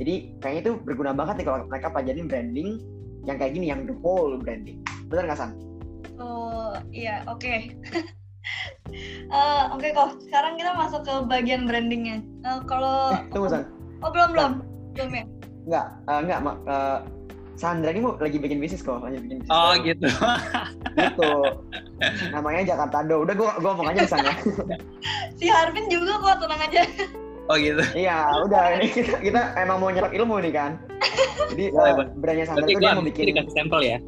[0.00, 2.70] Jadi kayaknya itu berguna banget nih kalau mereka pelajarin branding
[3.22, 4.82] yang kayak gini, yang the whole branding.
[5.06, 5.50] Bener nggak, San?
[6.18, 7.46] Oh iya, oke.
[9.32, 12.20] Eh, oke kok, sekarang kita masuk ke bagian brandingnya.
[12.42, 13.70] Eh, kalau Eh, tunggu, San.
[14.02, 14.52] oh belum belum
[14.92, 15.24] belum ya.
[15.62, 16.52] Nggak, uh, nggak, Ma.
[16.66, 16.98] Uh,
[17.54, 19.54] Sandra ini mau lagi bikin bisnis kok, lagi bikin bisnis.
[19.54, 20.10] Oh gitu.
[20.94, 21.32] gitu.
[22.32, 23.24] Namanya Jakarta Do.
[23.24, 24.32] Udah gua gua ngomong aja di sana.
[25.38, 26.82] Si Harvin juga kok tenang aja.
[27.50, 27.82] Oh gitu.
[27.98, 30.72] Iya, udah ini kita kita emang mau nyerap ilmu nih kan.
[31.52, 33.24] Jadi Boleh, uh, Sandra itu dia mau bikin.
[33.34, 33.98] dikasih sampel ya.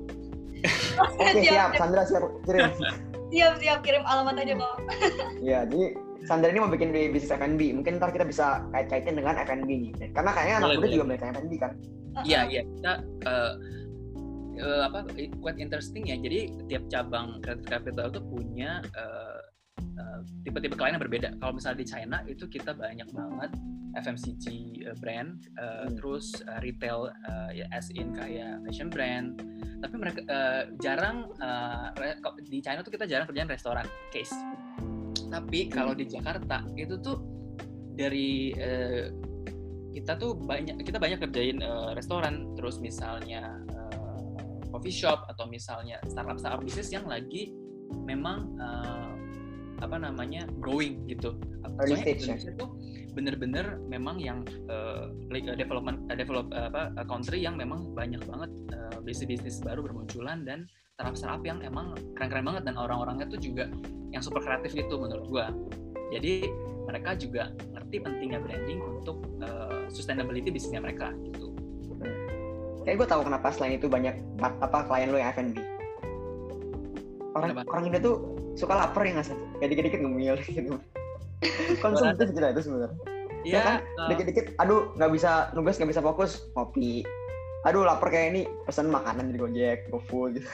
[1.21, 2.71] Oke siap, siap, Sandra siap kirim.
[3.29, 4.75] siap siap kirim alamat aja kok.
[5.43, 5.87] Iya, jadi
[6.25, 7.61] Sandra ini mau bikin di bisnis F&B.
[7.77, 9.93] Mungkin ntar kita bisa kait-kaitin dengan F&B nih.
[10.17, 11.73] Karena kayaknya anak muda juga banyak yang F&B kan.
[12.25, 12.63] Iya, iya.
[12.65, 12.93] Kita
[13.29, 13.53] eh,
[14.59, 15.07] eh, apa
[15.39, 16.17] quite interesting ya.
[16.19, 19.41] Jadi tiap cabang Creative Capital tuh punya eh,
[19.99, 21.29] uh, tipe-tipe klien yang berbeda.
[21.39, 23.51] Kalau misalnya di China itu kita banyak banget
[23.95, 24.45] FMCG
[24.91, 25.99] uh, brand, uh, hmm.
[25.99, 29.39] terus uh, retail uh, ya as in kayak fashion brand.
[29.83, 31.93] Tapi mereka uh, jarang uh,
[32.43, 34.35] di China tuh kita jarang kerjaan restoran case.
[35.31, 37.19] Tapi kalau di Jakarta itu tuh
[37.95, 39.11] dari uh,
[39.95, 43.64] kita tuh banyak kita banyak kerjain uh, restoran, terus misalnya uh,
[44.75, 47.55] coffee shop atau misalnya startup startup bisnis yang lagi
[48.03, 49.15] memang uh,
[49.79, 51.39] apa namanya growing gitu.
[51.79, 52.35] Early stage ya.
[52.39, 52.75] Itu
[53.15, 58.99] bener-bener memang yang uh, development uh, develop uh, apa country yang memang banyak banget uh,
[59.03, 60.67] bisnis-bisnis baru bermunculan dan
[60.99, 63.71] startup-startup yang emang keren-keren banget dan orang-orangnya tuh juga
[64.15, 65.47] yang super kreatif gitu menurut gua.
[66.15, 66.47] Jadi
[66.87, 71.44] mereka juga ngerti pentingnya branding untuk uh, sustainability bisnisnya mereka gitu.
[72.85, 75.57] Kayak gue tahu kenapa selain itu banyak apa klien lo yang F&B.
[77.35, 77.69] Orang kenapa?
[77.73, 78.17] orang Indo tuh
[78.55, 79.37] suka lapar ya nggak sih?
[79.59, 80.77] Kayak dikit-dikit ngemil gitu.
[81.81, 82.99] Konsumtif gitu itu sebenarnya.
[83.45, 83.77] Ya, ya kan?
[84.01, 87.03] uh, dikit-dikit aduh nggak bisa nugas nggak bisa fokus ngopi.
[87.65, 90.49] Aduh lapar kayak ini pesan makanan di Gojek GoFood gitu.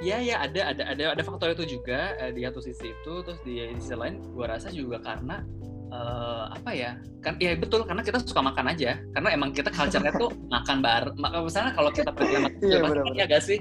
[0.00, 3.40] Iya ya ada ada ada ada faktor itu juga uh, di satu sisi itu terus
[3.44, 5.44] di, di sisi lain gue rasa juga karena
[5.90, 8.96] uh, apa ya kan ya betul karena kita suka makan aja.
[9.12, 11.12] Karena emang kita culture-nya tuh makan bar
[11.44, 12.80] misalnya kalau kita pergi sama iya,
[13.14, 13.58] ya gak sih?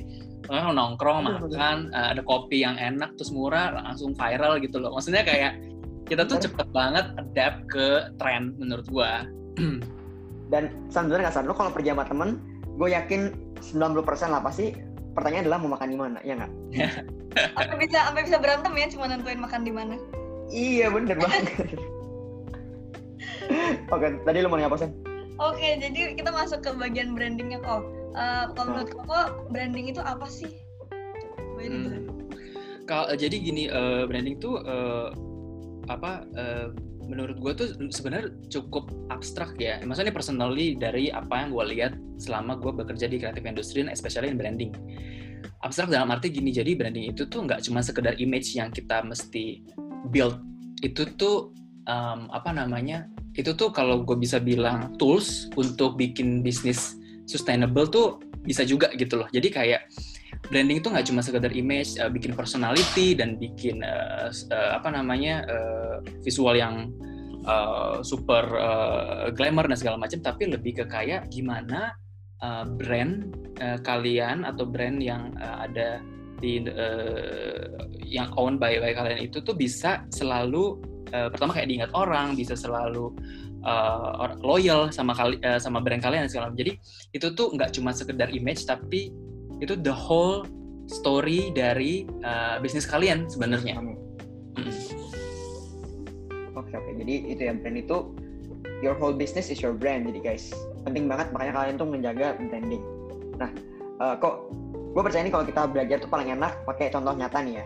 [0.49, 4.95] Nongkrong makan uh, ada kopi yang enak terus murah langsung viral gitu loh.
[4.97, 5.59] Maksudnya kayak
[6.09, 9.27] kita tuh cepet banget adapt ke tren menurut gua.
[10.53, 12.41] Dan sebenarnya nggak sadar lo kalau pergi sama temen
[12.79, 14.71] gue yakin 90% lah pasti
[15.13, 16.51] pertanyaan adalah mau makan di mana ya nggak?
[17.53, 19.95] Sampai bisa sampai bisa berantem ya cuma nentuin makan di mana.
[20.49, 21.45] Iya bener banget
[23.93, 24.89] oke tadi lo mau nanya apa sih
[25.39, 27.83] oke jadi kita masuk ke bagian brandingnya kok
[28.15, 30.51] uh, kalau menurut kok branding itu apa sih
[31.59, 32.09] hmm.
[32.87, 35.11] kalau jadi gini uh, branding tuh uh,
[35.89, 36.69] apa uh,
[37.09, 39.81] menurut gue tuh sebenarnya cukup abstrak ya.
[39.81, 44.37] Maksudnya personally dari apa yang gue lihat selama gue bekerja di kreatif industri, especially in
[44.37, 44.71] branding.
[45.65, 49.65] Abstrak dalam arti gini, jadi branding itu tuh nggak cuma sekedar image yang kita mesti
[50.13, 50.37] build.
[50.85, 51.51] Itu tuh
[51.89, 53.09] um, apa namanya?
[53.33, 56.93] Itu tuh kalau gue bisa bilang tools untuk bikin bisnis
[57.25, 59.27] sustainable tuh bisa juga gitu loh.
[59.33, 59.81] Jadi kayak
[60.53, 65.43] branding itu nggak cuma sekedar image, uh, bikin personality dan bikin uh, uh, apa namanya
[65.49, 66.93] uh, visual yang
[67.45, 71.93] uh, super uh, glamour dan segala macam, tapi lebih ke kayak gimana
[72.41, 75.99] uh, brand uh, kalian atau brand yang uh, ada
[76.39, 77.67] di uh,
[77.99, 80.79] yang owned by, by kalian itu tuh bisa selalu
[81.11, 83.13] uh, pertama kayak diingat orang, bisa selalu
[83.63, 86.59] uh, loyal sama kali uh, sama brand kalian dan segala macam.
[86.61, 86.71] Jadi
[87.15, 89.11] itu tuh nggak cuma sekedar image tapi
[89.59, 90.47] itu the whole
[90.89, 93.77] story dari uh, bisnis kalian sebenarnya.
[96.57, 97.97] Oke oke, jadi itu ya brand itu
[98.79, 100.51] your whole business is your brand jadi guys
[100.87, 102.83] penting banget makanya kalian tuh menjaga branding.
[103.37, 103.49] Nah
[103.99, 104.49] uh, kok
[104.89, 107.59] gue percaya nih kalau kita belajar tuh paling enak pakai contoh nyata nih ya.
[107.59, 107.65] Ya.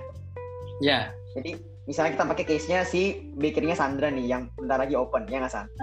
[0.81, 1.03] Yeah.
[1.33, 1.51] Jadi
[1.83, 5.67] misalnya kita pakai case-nya si bakery-nya Sandra nih yang bentar lagi open ya nggak San?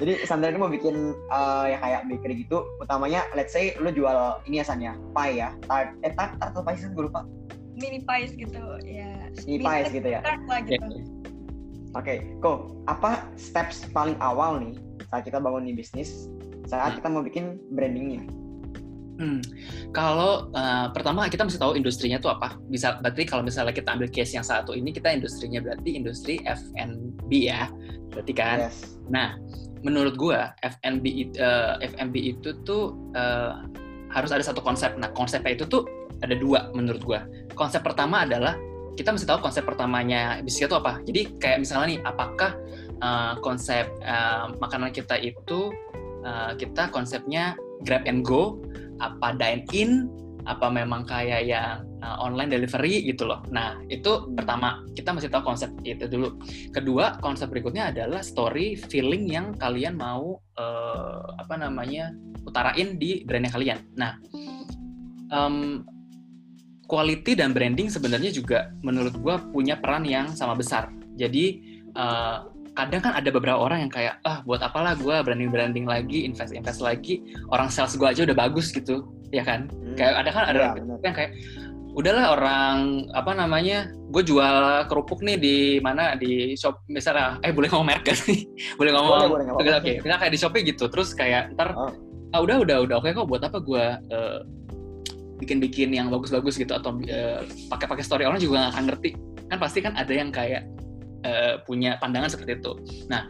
[0.00, 2.64] Jadi Sandra ini mau bikin uh, ya kayak bakery gitu.
[2.80, 5.52] Utamanya let's say lu jual ini ya San ya, pie ya.
[5.68, 7.28] Tart eh tart atau pie sih gue lupa.
[7.76, 9.28] Mini pies gitu ya.
[9.44, 10.24] Mini pies gitu ya.
[10.24, 11.04] Lah, gitu.
[11.90, 12.18] Oke, okay.
[12.38, 14.78] kok apa steps paling awal nih
[15.10, 16.30] saat kita bangun nih bisnis
[16.70, 18.22] saat kita mau bikin brandingnya?
[19.20, 19.44] Hmm.
[19.92, 22.56] Kalau uh, pertama kita mesti tahu industrinya itu apa.
[22.72, 27.30] Bisa berarti kalau misalnya kita ambil case yang satu ini kita industrinya berarti industri F&B
[27.52, 27.68] ya.
[28.08, 28.72] Berarti kan.
[28.72, 28.96] Yes.
[29.12, 29.36] Nah,
[29.84, 33.68] menurut gua FNB uh, FNB itu tuh uh,
[34.08, 34.96] harus ada satu konsep.
[34.96, 35.84] Nah, konsepnya itu tuh
[36.24, 37.20] ada dua menurut gua.
[37.52, 38.56] Konsep pertama adalah
[38.96, 40.96] kita mesti tahu konsep pertamanya bisnis itu apa.
[41.04, 42.56] Jadi kayak misalnya nih, apakah
[43.04, 45.68] uh, konsep uh, makanan kita itu
[46.24, 48.60] uh, kita konsepnya grab and go,
[49.00, 50.06] apa dine in,
[50.48, 53.44] apa memang kayak yang uh, online delivery gitu loh.
[53.52, 54.36] Nah, itu hmm.
[54.36, 56.36] pertama, kita mesti tahu konsep itu dulu.
[56.72, 62.12] Kedua, konsep berikutnya adalah story, feeling yang kalian mau uh, apa namanya
[62.44, 63.78] utarain di brandnya kalian.
[63.96, 64.16] Nah,
[65.32, 65.84] um,
[66.90, 70.90] quality dan branding sebenarnya juga menurut gue punya peran yang sama besar.
[71.14, 71.62] Jadi
[71.94, 72.49] uh,
[72.80, 76.56] kadang kan ada beberapa orang yang kayak ah buat apalah gue branding branding lagi invest
[76.56, 77.20] invest lagi
[77.52, 79.94] orang sales gue aja udah bagus gitu ya kan hmm.
[80.00, 81.30] kayak ada kan ada ya, yang kayak
[81.90, 87.66] udahlah orang apa namanya gue jual kerupuk nih di mana di shop misalnya eh boleh
[87.66, 88.46] ngomong merek sih
[88.78, 89.94] boleh ngomong boleh, boleh, oke okay.
[89.98, 91.90] kayak di shopee gitu terus kayak ntar oh.
[92.30, 94.38] ah udah udah udah oke okay kok buat apa gue uh,
[95.42, 99.10] bikin-bikin yang bagus-bagus gitu atau uh, pakai-pakai story orang juga nggak akan ngerti
[99.50, 100.62] kan pasti kan ada yang kayak
[101.24, 102.72] uh, punya pandangan seperti itu.
[103.08, 103.26] Nah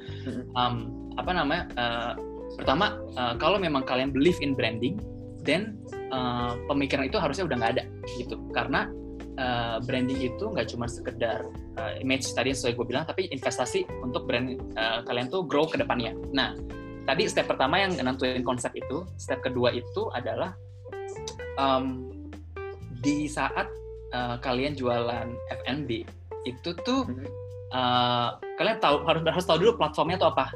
[0.55, 2.13] um, apa namanya uh,
[2.59, 4.99] pertama uh, kalau memang kalian believe in branding
[5.43, 5.79] then
[6.13, 7.85] uh, pemikiran itu harusnya udah nggak ada
[8.19, 8.37] gitu.
[8.53, 8.91] Karena
[9.41, 11.47] uh, branding itu nggak cuma sekedar
[11.81, 15.67] uh, image tadi yang sesuai gue bilang tapi investasi untuk brand uh, kalian tuh grow
[15.67, 16.13] ke depannya.
[16.35, 16.55] Nah
[17.09, 20.55] tadi step pertama yang nentuin konsep itu step kedua itu adalah
[21.57, 22.13] um,
[23.01, 23.67] di saat
[24.13, 25.29] uh, kalian jualan
[25.65, 26.05] F&B
[26.49, 27.05] itu tuh
[27.75, 30.51] uh, kalian tahu harus harus tahu dulu platformnya tuh apa.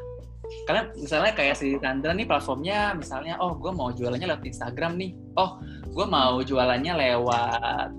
[0.68, 5.11] Kalian misalnya kayak si Sandra nih platformnya misalnya oh gue mau jualannya lewat Instagram nih.
[5.40, 7.90] Oh gue mau jualannya lewat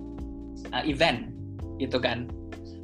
[0.71, 1.31] uh, event
[1.81, 2.29] gitu kan.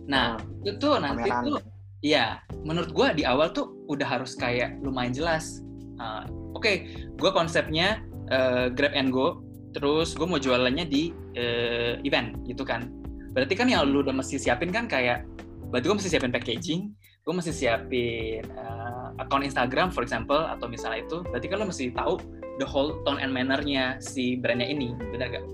[0.10, 0.67] Nah hmm.
[0.67, 1.46] itu tuh nanti Pameran.
[1.48, 1.60] tuh
[2.02, 5.62] ya menurut gue di awal tuh udah harus kayak lumayan jelas.
[6.02, 6.26] Uh,
[6.58, 8.02] oke okay, gue konsepnya
[8.34, 12.89] uh, grab and go terus gue mau jualannya di uh, event gitu kan.
[13.32, 15.24] Berarti kan yang lu udah mesti siapin kan kayak
[15.72, 16.82] berarti gue mesti siapin packaging
[17.22, 21.96] gue mesti siapin uh, account Instagram for example atau misalnya itu berarti kan lo mesti
[21.96, 22.20] tahu
[22.60, 25.46] the whole tone and mannernya si brandnya ini benar gak?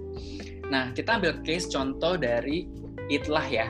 [0.68, 2.68] Nah kita ambil case contoh dari
[3.08, 3.68] Itlah ya.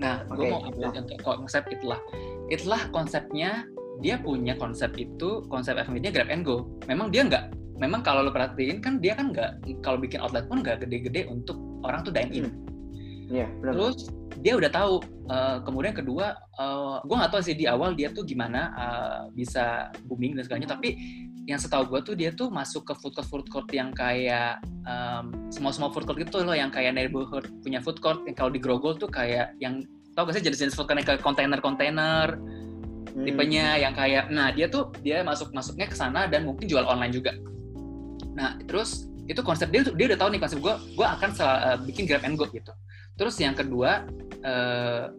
[0.00, 0.36] Nah okay.
[0.36, 2.00] gue mau ambil contoh konsep Itlah.
[2.48, 3.68] Itlah konsepnya
[4.02, 6.68] dia punya konsep itu konsep FMB-nya grab and go.
[6.88, 10.62] Memang dia nggak memang kalau lo perhatiin kan dia kan nggak kalau bikin outlet pun
[10.62, 12.46] nggak gede-gede untuk orang tuh dine in.
[12.48, 12.73] Hmm.
[13.30, 14.08] Yeah, Terus
[14.40, 14.94] dia udah tahu.
[15.24, 19.88] Uh, kemudian kedua, uh, gue nggak tahu sih di awal dia tuh gimana uh, bisa
[20.04, 20.76] booming dan segalanya.
[20.76, 21.00] Tapi
[21.48, 25.48] yang setahu gue tuh dia tuh masuk ke food court food court yang kayak um,
[25.48, 28.60] small small food court gitu loh, yang kayak neighborhood punya food court yang kalau di
[28.60, 29.84] Grogol tuh kayak yang
[30.14, 33.24] tau gak sih jenis-jenis food court yang kayak kontainer-kontainer hmm.
[33.26, 37.12] tipenya yang kayak nah dia tuh dia masuk masuknya ke sana dan mungkin jual online
[37.12, 37.34] juga
[38.34, 42.04] nah terus itu konsep dia dia udah tahu nih konsep gue gue akan uh, bikin
[42.06, 42.70] grab and go gitu
[43.14, 44.06] terus yang kedua
[44.42, 45.10] uh,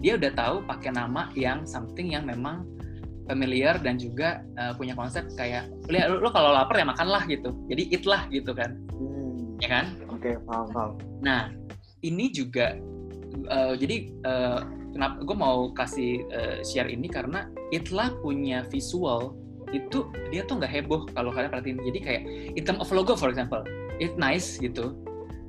[0.00, 2.64] dia udah tahu pakai nama yang something yang memang
[3.28, 7.54] familiar dan juga uh, punya konsep kayak lihat lu, lu kalau lapar ya makanlah gitu.
[7.70, 8.74] Jadi eat lah gitu kan.
[8.90, 9.60] Hmm.
[9.62, 9.86] ya kan?
[10.10, 10.90] Oke okay, paham paham.
[11.22, 11.52] Nah
[12.00, 12.74] ini juga
[13.52, 14.60] uh, jadi uh,
[14.96, 19.36] kenapa gue mau kasih uh, share ini karena itlah punya visual
[19.70, 21.78] itu dia tuh nggak heboh kalau kalian perhatiin.
[21.86, 22.22] Jadi kayak
[22.56, 23.62] in term of logo for example.
[24.00, 24.96] It nice gitu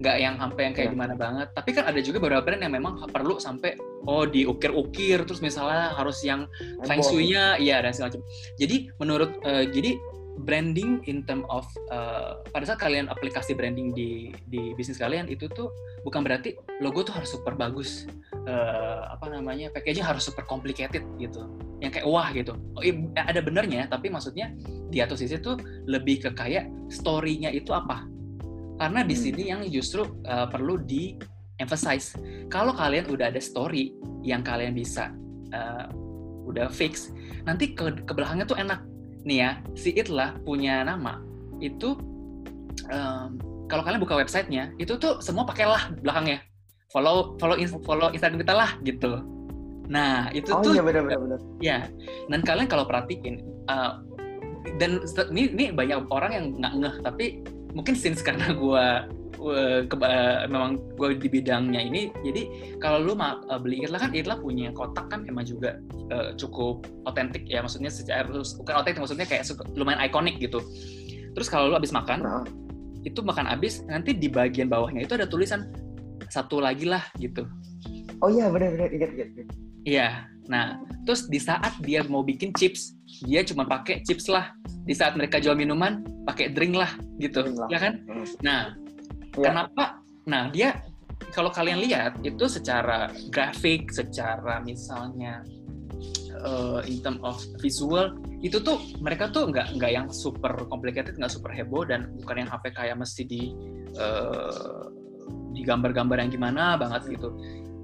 [0.01, 0.95] nggak yang sampai yang kayak yeah.
[0.97, 1.47] gimana banget.
[1.53, 3.77] Tapi kan ada juga beberapa brand yang memang perlu sampai
[4.09, 6.49] oh diukir-ukir terus misalnya harus yang
[6.89, 8.23] feng shui-nya iya dan segala macam.
[8.57, 9.95] Jadi menurut uh, jadi
[10.41, 15.45] branding in term of uh, pada saat kalian aplikasi branding di di bisnis kalian itu
[15.51, 15.69] tuh
[16.01, 18.09] bukan berarti logo tuh harus super bagus
[18.49, 21.45] uh, apa namanya packaging harus super complicated gitu.
[21.77, 22.57] Yang kayak wah gitu.
[22.73, 22.81] Oh,
[23.13, 24.49] ada benernya tapi maksudnya
[24.89, 28.11] di atas sisi tuh lebih ke kayak story-nya itu apa
[28.82, 29.22] karena di hmm.
[29.22, 31.13] sini yang justru uh, perlu di
[31.62, 32.17] emphasize.
[32.50, 33.94] Kalau kalian udah ada story
[34.26, 35.13] yang kalian bisa
[35.54, 35.86] uh,
[36.50, 37.13] udah fix
[37.46, 38.82] nanti ke, ke belakangnya tuh enak.
[39.22, 41.22] Nih ya si itlah punya nama
[41.62, 41.94] itu
[42.89, 43.38] um,
[43.70, 46.41] kalau kalian buka websitenya itu tuh semua pakai lah belakangnya.
[46.89, 49.22] Follow follow follow Instagram kita lah gitu.
[49.94, 51.86] Nah itu oh, tuh iya benar benar ya
[52.34, 54.02] dan kalian kalau perhatiin uh,
[54.82, 57.26] dan ini ini banyak orang yang nggak ngeh tapi
[57.71, 58.86] mungkin since karena gue
[59.41, 62.41] uh, uh, memang gue di bidangnya ini jadi
[62.77, 65.81] kalau lu uh, beli Irla kan Irla punya kotak kan emang juga
[66.13, 67.63] uh, cukup otentik ya.
[67.65, 70.62] Maksudnya secara bukan otentik maksudnya kayak lumayan ikonik gitu.
[71.31, 72.43] Terus kalau lu habis makan nah.
[73.01, 75.71] itu makan habis nanti di bagian bawahnya itu ada tulisan
[76.29, 77.47] satu lagi lah gitu.
[78.21, 79.29] Oh iya benar-benar ingat ingat.
[79.81, 84.54] Iya nah terus di saat dia mau bikin chips dia cuma pakai chips lah
[84.86, 87.69] di saat mereka jual minuman pakai drink lah gitu drink lah.
[87.69, 88.25] ya kan hmm.
[88.41, 88.62] nah
[89.38, 89.51] ya.
[89.51, 89.84] kenapa
[90.25, 90.82] nah dia
[91.30, 95.45] kalau kalian lihat itu secara grafik secara misalnya
[96.41, 101.32] uh, in term of visual itu tuh mereka tuh nggak nggak yang super complicated nggak
[101.32, 103.54] super heboh dan bukan yang HP kayak mesti di
[103.97, 104.89] uh,
[105.51, 107.30] di gambar-gambar yang gimana banget gitu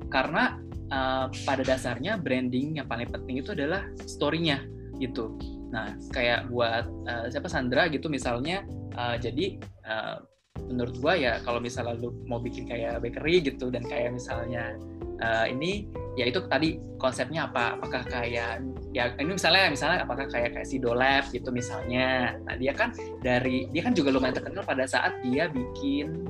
[0.08, 0.56] karena
[0.92, 4.64] uh, pada dasarnya branding yang paling penting itu adalah story-nya
[4.98, 5.38] gitu.
[5.70, 8.64] Nah, kayak buat uh, siapa Sandra gitu misalnya,
[8.96, 10.24] uh, jadi uh,
[10.68, 14.74] menurut gua ya kalau misalnya lu mau bikin kayak bakery gitu dan kayak misalnya
[15.22, 15.86] uh, ini
[16.18, 17.78] ya itu tadi konsepnya apa?
[17.78, 22.40] Apakah kayak ya ini misalnya misalnya apakah kayak kayak si Dolab gitu misalnya.
[22.42, 22.90] Nah dia kan
[23.22, 26.26] dari dia kan juga lumayan terkenal pada saat dia bikin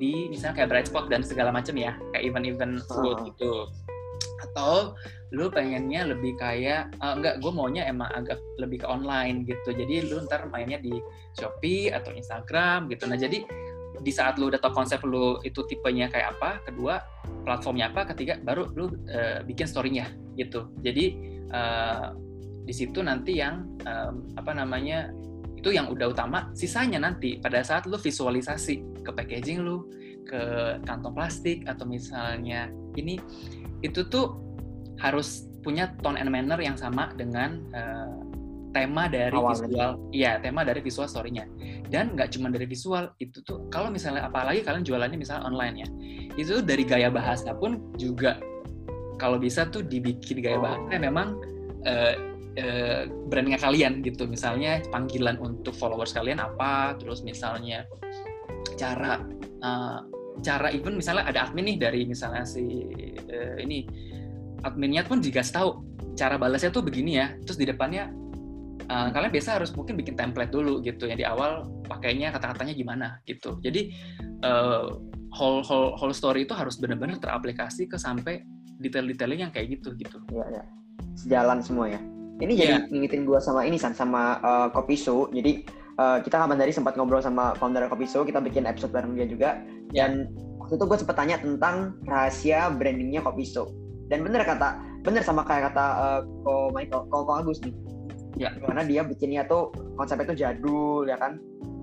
[0.00, 3.24] di misalnya kayak bright spot dan segala macam ya kayak event-event food uh.
[3.28, 3.52] gitu.
[4.40, 4.96] Atau
[5.30, 9.76] lu pengennya lebih kayak uh, enggak gue maunya emang agak lebih ke online gitu.
[9.76, 10.96] Jadi lu ntar mainnya di
[11.36, 13.04] Shopee atau Instagram gitu.
[13.06, 13.44] Nah jadi
[14.00, 17.04] di saat lu udah tau konsep lu itu tipenya kayak apa kedua
[17.44, 20.08] platformnya apa ketiga baru lu uh, bikin storynya
[20.40, 20.72] gitu.
[20.80, 21.20] Jadi
[21.52, 22.16] uh,
[22.64, 25.12] di situ nanti yang um, apa namanya
[25.60, 29.84] itu yang udah utama sisanya nanti pada saat lu visualisasi ke packaging lu
[30.24, 30.40] ke
[30.88, 33.20] kantong plastik atau misalnya ini
[33.84, 34.40] itu tuh
[34.96, 38.16] harus punya tone and manner yang sama dengan uh,
[38.70, 39.66] tema dari Awalnya.
[39.66, 41.44] visual, iya tema dari visual story-nya.
[41.90, 45.88] Dan nggak cuma dari visual, itu tuh kalau misalnya apalagi kalian jualannya misalnya online ya,
[46.38, 48.38] itu tuh dari gaya bahasa pun juga
[49.18, 51.02] kalau bisa tuh dibikin gaya bahasa oh.
[51.02, 51.28] memang
[51.84, 52.14] uh,
[52.58, 54.26] uh, brandingnya kalian gitu.
[54.26, 57.86] Misalnya panggilan untuk followers kalian apa, terus misalnya
[58.76, 59.20] cara
[59.62, 60.00] uh,
[60.40, 62.64] cara even misalnya ada admin nih dari misalnya si
[63.28, 63.84] uh, ini
[64.64, 65.84] adminnya pun juga tahu
[66.16, 67.34] cara balasnya tuh begini ya.
[67.44, 68.10] Terus di depannya
[68.88, 71.14] uh, kalian biasa harus mungkin bikin template dulu gitu ya.
[71.14, 73.60] Di awal pakainya kata-katanya gimana gitu.
[73.62, 73.94] Jadi
[74.42, 74.96] uh,
[75.30, 78.42] whole whole whole story itu harus benar-benar teraplikasi ke sampai
[78.80, 80.18] detail-detailnya yang kayak gitu gitu.
[80.32, 80.64] Ya ya
[81.16, 82.00] sejalan semua ya
[82.40, 82.88] ini jadi yeah.
[82.88, 85.60] ngingetin gue sama ini san sama uh, Kopi Show jadi
[86.00, 89.28] uh, kita kapan dari sempat ngobrol sama founder Kopi Show, kita bikin episode bareng dia
[89.28, 89.60] juga.
[89.92, 90.08] Ya.
[90.08, 93.68] Dan waktu itu gue sempat tanya tentang rahasia brandingnya Kopi Show.
[94.08, 97.74] Dan bener kata, bener sama kayak kata uh, Ko Michael, Ko, Ko Agus nih.
[98.40, 98.50] Ya.
[98.56, 101.36] Karena dia bikinnya tuh konsepnya tuh jadul ya kan.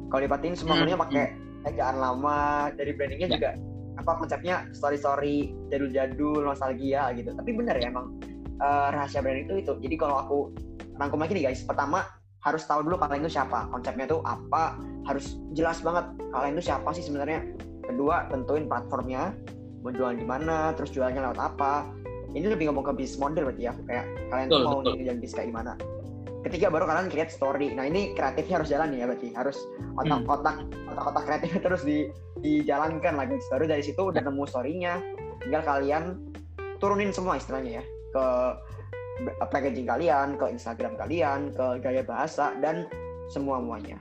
[0.07, 0.97] Kalau dipatin semua hmm.
[0.97, 1.35] pakai
[1.67, 3.35] ejaan lama dari brandingnya ya.
[3.37, 3.51] juga
[3.97, 5.35] apa konsepnya story story
[5.73, 7.33] jadul-jadul nostalgia gitu.
[7.35, 8.15] Tapi bener ya emang
[8.61, 9.73] uh, rahasia branding itu itu.
[9.81, 10.37] Jadi kalau aku
[10.97, 12.05] rangkum lagi nih guys, pertama
[12.41, 13.69] harus tahu dulu kalian itu siapa.
[13.69, 14.77] Konsepnya itu apa?
[15.05, 17.43] Harus jelas banget kalian itu siapa sih sebenarnya.
[17.85, 19.33] Kedua tentuin platformnya.
[19.85, 21.87] Mau jualan di mana terus jualnya lewat apa.
[22.33, 23.73] Ini lebih ngomong ke bisnis model berarti ya.
[23.87, 25.73] Kayak kalian betul, mau nih dan bisnis kayak gimana.
[26.45, 27.73] Ketiga baru kalian create story.
[27.75, 29.29] Nah ini kreatifnya harus jalan ya berarti.
[29.33, 29.57] Harus
[29.97, 30.91] otak-otak hmm.
[30.95, 31.97] otak-otak kreatifnya terus di
[32.37, 34.99] dijalankan lagi baru dari situ udah nemu storynya.
[35.43, 36.03] Tinggal kalian
[36.77, 38.25] turunin semua istilahnya ya ke
[39.49, 42.85] packaging kalian, ke Instagram kalian, ke gaya bahasa dan
[43.33, 43.97] semua muanya.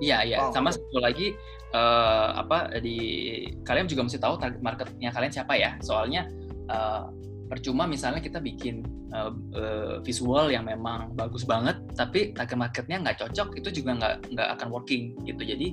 [0.00, 0.38] Iya iya.
[0.44, 0.52] Oh.
[0.52, 1.32] Sama satu lagi
[1.72, 2.96] uh, apa di
[3.64, 5.76] kalian juga mesti tahu target marketnya kalian siapa ya.
[5.80, 6.28] Soalnya
[6.68, 7.08] uh,
[7.46, 13.24] percuma misalnya kita bikin uh, uh, visual yang memang bagus banget, tapi target marketnya nggak
[13.24, 15.42] cocok, itu juga nggak nggak akan working gitu.
[15.46, 15.66] Jadi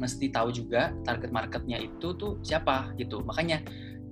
[0.00, 3.20] mesti tahu juga target marketnya itu tuh siapa gitu.
[3.26, 3.60] Makanya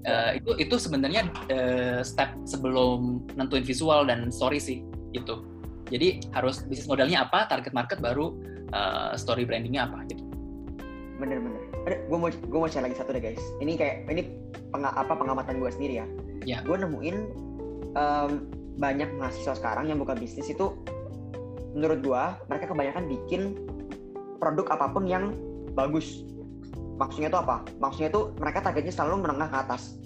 [0.04, 4.84] Uh, itu itu sebenarnya uh, step sebelum nentuin visual dan story sih
[5.16, 5.40] itu.
[5.88, 8.36] Jadi harus bisnis modelnya apa, target market baru
[8.76, 10.20] uh, story brandingnya apa gitu.
[11.16, 11.60] Bener-bener.
[12.08, 13.40] Gue mau gue mau share lagi satu deh guys.
[13.64, 14.28] Ini kayak ini
[14.72, 16.06] peng, apa pengamatan gue sendiri ya.
[16.44, 16.58] Ya.
[16.64, 17.16] Gue nemuin
[17.96, 18.30] um,
[18.76, 20.74] banyak mahasiswa sekarang yang buka bisnis itu
[21.72, 23.42] menurut gue mereka kebanyakan bikin
[24.38, 25.32] produk apa pun yang
[25.72, 26.26] bagus
[26.98, 27.57] maksudnya itu apa?
[27.78, 29.98] Maksudnya itu mereka targetnya selalu menengah ke atas.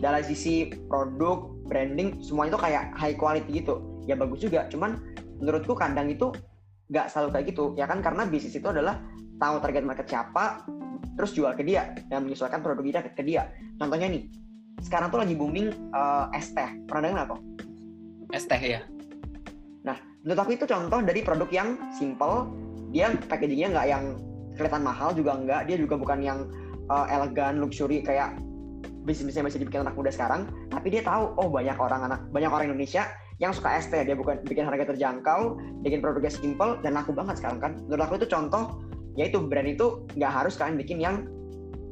[0.00, 3.80] Dari sisi produk, branding, semuanya itu kayak high quality gitu.
[4.04, 5.00] Ya bagus juga, cuman
[5.40, 6.32] menurutku kandang itu
[6.92, 7.64] nggak selalu kayak gitu.
[7.76, 9.00] Ya kan karena bisnis itu adalah
[9.40, 10.64] tahu target market siapa,
[11.16, 13.48] terus jual ke dia dan menyesuaikan produk kita ke dia.
[13.80, 14.28] Contohnya nih,
[14.84, 16.68] sekarang tuh lagi booming uh, es teh.
[16.84, 17.36] Pernah dengar apa?
[18.32, 18.84] Es teh ya.
[19.84, 22.50] Nah, menurut aku itu contoh dari produk yang simple,
[22.92, 24.04] dia packagingnya nggak yang
[24.54, 25.66] kelihatan mahal juga enggak.
[25.68, 26.38] Dia juga bukan yang
[26.88, 28.38] uh, elegan luxury kayak
[29.04, 30.48] bisnis yang masih dibikin anak muda sekarang.
[30.72, 33.06] Tapi dia tahu oh banyak orang anak banyak orang Indonesia
[33.42, 37.58] yang suka ST dia bukan bikin harga terjangkau bikin produknya simple dan laku banget sekarang
[37.60, 37.72] kan.
[37.86, 38.80] Menurut aku itu contoh
[39.14, 41.16] yaitu brand itu nggak harus kalian bikin yang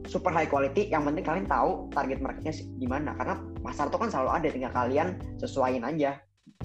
[0.07, 0.89] super high quality.
[0.91, 3.15] Yang penting kalian tahu target marketnya di mana.
[3.15, 6.19] Karena pasar itu kan selalu ada tinggal kalian sesuaiin aja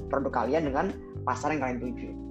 [0.09, 0.85] produk kalian dengan
[1.25, 2.26] pasar yang kalian tuju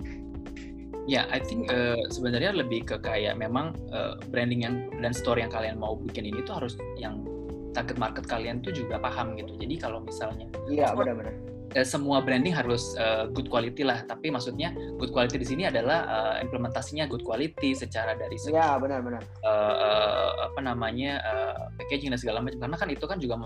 [1.07, 5.47] Ya, yeah, I think uh, sebenarnya lebih ke kayak memang uh, branding yang dan story
[5.47, 7.23] yang kalian mau bikin ini tuh harus yang
[7.71, 9.55] target market kalian tuh juga paham gitu.
[9.55, 14.00] Jadi kalau misalnya, iya yeah, benar-benar Eh, semua branding harus uh, good quality lah.
[14.08, 18.80] Tapi maksudnya good quality di sini adalah uh, implementasinya good quality secara dari segi ya,
[18.80, 19.20] benar-benar.
[19.44, 22.64] Uh, uh, apa namanya uh, packaging dan segala macam.
[22.64, 23.36] Karena kan itu kan juga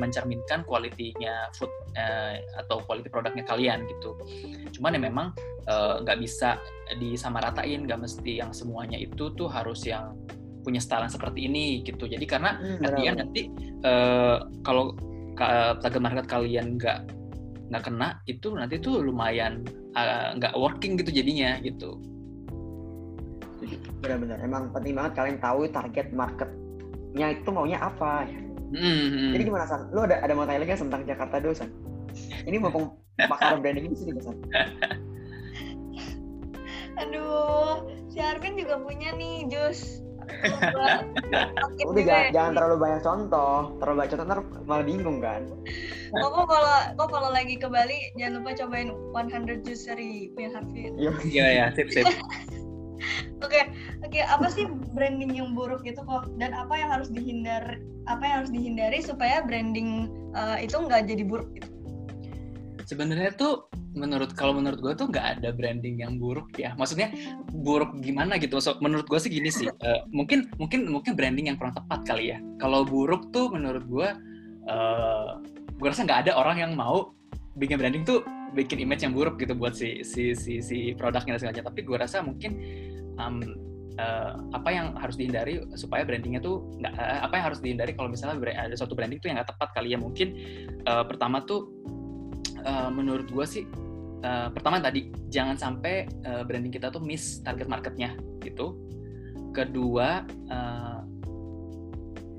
[0.00, 1.68] mencerminkan kualitinya food
[2.00, 4.16] uh, atau quality produknya kalian gitu.
[4.80, 5.26] Cuman ya memang
[6.00, 6.56] nggak uh, bisa
[6.96, 10.16] disamaratain, nggak mesti yang semuanya itu tuh harus yang
[10.64, 12.08] punya style seperti ini gitu.
[12.08, 12.80] Jadi karena hmm,
[13.12, 13.52] nanti
[13.84, 14.96] uh, kalau
[15.36, 17.23] target market kalian nggak
[17.74, 19.66] nggak kena itu nanti tuh lumayan
[19.98, 21.98] uh, nggak working gitu jadinya gitu.
[23.98, 28.30] Benar-benar emang penting banget kalian tahu target marketnya itu maunya apa
[28.70, 29.34] mm-hmm.
[29.34, 29.90] jadi gimana san?
[29.90, 31.66] Lu ada ada mau tanya lagi tentang Jakarta dosan
[32.46, 34.38] ini mumpung makanan branding ini sih san.
[37.02, 40.03] Aduh si Arvin juga punya nih jus
[41.84, 45.42] Udah jangan, jangan terlalu banyak contoh, terlalu banyak contoh ntar malah bingung kan.
[46.14, 50.92] Kok kalau kok kalau lagi ke Bali jangan lupa cobain 100 Juice dari punya Harvey.
[51.28, 52.06] Iya ya, sip sip.
[53.44, 53.68] Oke,
[54.00, 54.64] oke apa sih
[54.96, 57.76] branding yang buruk itu kok dan apa yang harus dihindar
[58.08, 61.68] apa yang harus dihindari supaya branding uh, itu nggak jadi buruk gitu?
[62.84, 66.76] Sebenarnya tuh menurut kalau menurut gue tuh nggak ada branding yang buruk ya.
[66.76, 67.10] Maksudnya
[67.50, 68.60] buruk gimana gitu?
[68.60, 72.36] So, menurut gue sih gini sih uh, mungkin mungkin mungkin branding yang kurang tepat kali
[72.36, 72.38] ya.
[72.60, 74.08] Kalau buruk tuh menurut gue
[74.68, 75.40] uh,
[75.74, 77.16] gue rasa nggak ada orang yang mau
[77.56, 78.20] bikin branding tuh
[78.54, 81.64] bikin image yang buruk gitu buat si si si si produknya dan segalanya.
[81.72, 82.50] Tapi gue rasa mungkin
[83.18, 83.42] um,
[83.98, 88.10] uh, apa yang harus dihindari supaya brandingnya tuh nggak uh, apa yang harus dihindari kalau
[88.10, 89.98] misalnya ada suatu branding tuh yang nggak tepat kali ya?
[89.98, 90.28] Mungkin
[90.86, 91.70] uh, pertama tuh
[92.64, 93.64] uh, menurut gue sih
[94.24, 98.76] uh, pertama tadi jangan sampai uh, branding kita tuh miss target marketnya gitu.
[99.54, 100.26] Kedua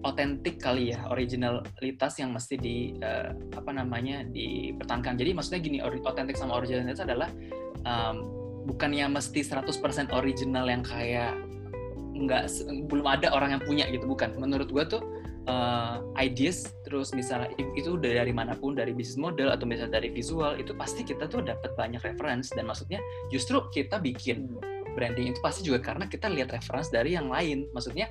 [0.06, 5.18] otentik kali ya originalitas yang mesti di uh, apa namanya dipertahankan.
[5.18, 7.28] Jadi maksudnya gini otentik sama originalitas adalah
[7.84, 8.16] um,
[8.70, 11.34] bukannya mesti 100% original yang kayak
[12.16, 12.48] nggak
[12.88, 14.38] belum ada orang yang punya gitu bukan.
[14.38, 15.02] Menurut gue tuh
[15.50, 20.16] uh, ideas terus misalnya itu udah dari mana pun dari bisnis model atau misalnya dari
[20.16, 22.56] visual itu pasti kita tuh dapat banyak reference.
[22.56, 24.56] Dan maksudnya justru kita bikin
[24.96, 27.68] branding itu pasti juga karena kita lihat reference dari yang lain.
[27.76, 28.08] Maksudnya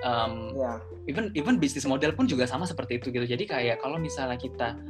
[0.00, 0.80] um, yeah.
[1.04, 3.28] even even bisnis model pun juga sama seperti itu gitu.
[3.28, 4.80] Jadi kayak kalau misalnya kita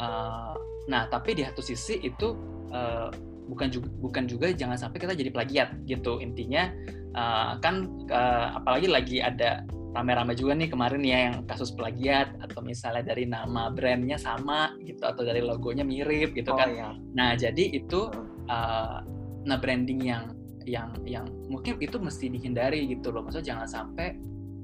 [0.00, 0.56] uh,
[0.88, 2.32] nah tapi di satu sisi itu
[2.72, 3.12] uh,
[3.44, 6.16] bukan juga bukan juga jangan sampai kita jadi plagiat gitu.
[6.16, 6.72] Intinya
[7.12, 12.62] uh, kan uh, apalagi lagi ada rame-rame juga nih kemarin ya yang kasus plagiat atau
[12.62, 16.68] misalnya dari nama brandnya sama gitu atau dari logonya mirip gitu oh, kan.
[16.70, 16.90] Iya.
[17.18, 18.06] Nah jadi itu
[18.46, 19.02] uh,
[19.42, 20.24] nah branding yang
[20.68, 23.26] yang yang mungkin itu mesti dihindari gitu loh.
[23.26, 24.14] Maksudnya jangan sampai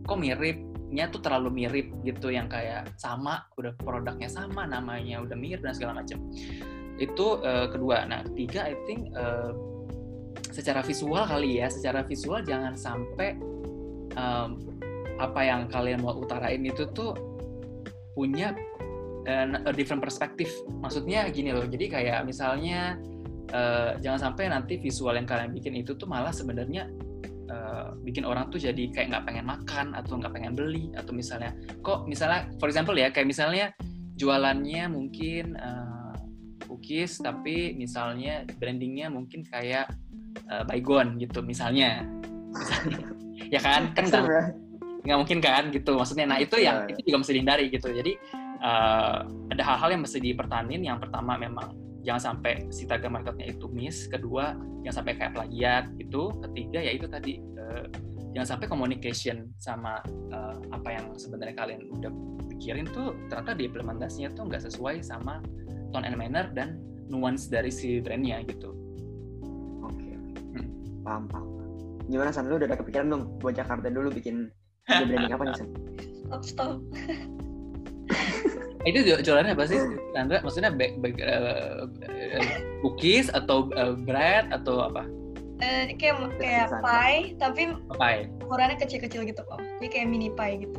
[0.07, 5.67] kok miripnya tuh terlalu mirip gitu yang kayak sama udah produknya sama namanya udah mirip
[5.67, 6.23] dan segala macam.
[7.03, 8.07] Itu uh, kedua.
[8.07, 9.51] Nah ketiga I think uh,
[10.55, 13.35] secara visual kali ya secara visual jangan sampai
[14.15, 14.76] um,
[15.17, 17.17] apa yang kalian mau utarain itu tuh
[18.17, 18.57] punya
[19.29, 20.49] uh, different perspektif.
[20.81, 22.97] Maksudnya gini loh, jadi kayak misalnya
[23.53, 26.89] uh, jangan sampai nanti visual yang kalian bikin itu tuh malah sebenarnya
[27.51, 31.53] uh, bikin orang tuh jadi kayak nggak pengen makan atau nggak pengen beli atau misalnya
[31.85, 33.71] kok misalnya for example ya kayak misalnya
[34.17, 36.17] jualannya mungkin uh,
[36.67, 39.93] cookies tapi misalnya brandingnya mungkin kayak
[40.49, 42.05] uh, baygon gitu misalnya,
[42.53, 43.01] misalnya.
[43.47, 43.95] Ya kan?
[43.95, 44.11] Kan
[45.07, 46.99] nggak mungkin kan gitu maksudnya nah itu yang iya.
[46.99, 48.13] itu juga mesti dihindari gitu jadi
[48.61, 49.19] uh,
[49.55, 54.11] ada hal-hal yang mesti dipertanin yang pertama memang jangan sampai si target marketnya itu miss
[54.11, 57.87] kedua jangan sampai kayak plagiat itu ketiga ya itu tadi uh,
[58.37, 60.03] jangan sampai communication sama
[60.35, 62.13] uh, apa yang sebenarnya kalian udah
[62.53, 65.41] pikirin tuh ternyata di implementasinya tuh nggak sesuai sama
[65.91, 66.77] tone and manner dan
[67.09, 68.75] nuance dari si brandnya gitu.
[69.87, 70.13] Oke,
[70.59, 71.01] hmm.
[71.07, 71.47] paham paham.
[72.07, 74.51] Gimana San lu udah ada kepikiran dong buat Jakarta dulu bikin
[74.87, 75.69] ada branding apa nih, Sam?
[76.27, 76.79] Stop, stop.
[78.89, 79.79] itu jualannya apa sih,
[80.15, 80.39] Sandra?
[80.47, 81.91] Maksudnya back, back, uh,
[82.87, 85.03] cookies atau uh, bread atau apa?
[85.59, 88.29] Uh, kayak kayak pie, tapi pie.
[88.45, 89.59] ukurannya kecil-kecil gitu kok.
[89.81, 90.79] Jadi kayak mini pie gitu.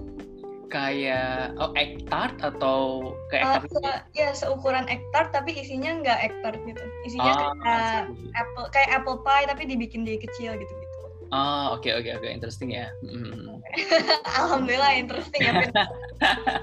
[0.68, 3.88] Kayak oh egg tart atau kayak egg tart?
[3.88, 6.84] Uh, ya seukuran egg tart tapi isinya nggak egg tart gitu.
[7.08, 10.70] Isinya oh, kayak apple kayak apple pie tapi dibikin jadi kecil gitu.
[10.70, 10.87] -gitu.
[11.34, 12.32] Oh oke okay, oke okay, oke okay.
[12.32, 12.88] interesting ya.
[13.04, 13.60] Mm.
[14.40, 15.54] Alhamdulillah interesting ya.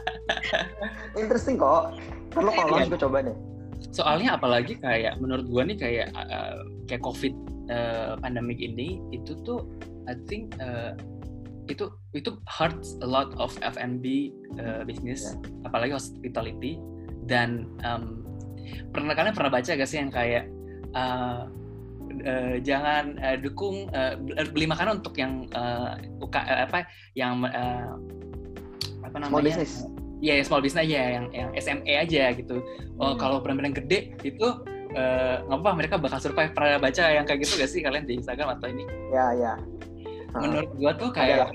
[1.21, 1.93] interesting kok.
[2.33, 3.37] Kalau kalau juga coba deh.
[3.93, 7.35] Soalnya apalagi kayak menurut gua nih kayak uh, kayak COVID
[7.69, 9.69] uh, pandemic ini itu tuh
[10.09, 10.97] I think uh,
[11.69, 15.65] itu itu hurts a lot of F&B uh, business yeah.
[15.69, 16.77] apalagi hospitality
[17.25, 18.21] dan um,
[18.93, 20.45] pernah kalian pernah baca gak sih yang kayak
[20.93, 21.49] uh,
[22.23, 24.15] uh, jangan uh, dukung uh,
[24.55, 26.87] beli makanan untuk yang uh, UK, uh, apa
[27.19, 27.99] yang uh,
[29.05, 29.33] apa namanya?
[29.33, 29.73] small business.
[30.25, 32.63] Ya yeah, small business ya yang yang SME aja gitu.
[32.97, 33.19] Oh hmm.
[33.21, 34.47] kalau brand-brand gede itu
[34.95, 36.55] uh, apa mereka bakal survive.
[36.55, 38.85] Pernah baca yang kayak gitu gak sih kalian di Instagram atau ini?
[39.13, 39.53] Ya ya.
[40.35, 41.53] Menurut gua tuh kayak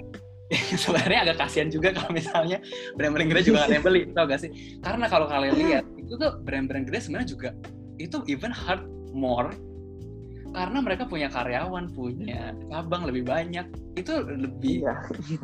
[0.82, 2.58] sebenarnya agak kasihan juga kalau misalnya
[2.98, 4.80] brand-brand gede juga nggak beli tau gak sih?
[4.82, 7.50] Karena kalau kalian lihat itu tuh brand-brand gede sebenarnya juga
[8.00, 9.52] itu even hard more
[10.50, 13.66] karena mereka punya karyawan punya cabang lebih banyak.
[13.98, 14.96] Itu lebih Iya.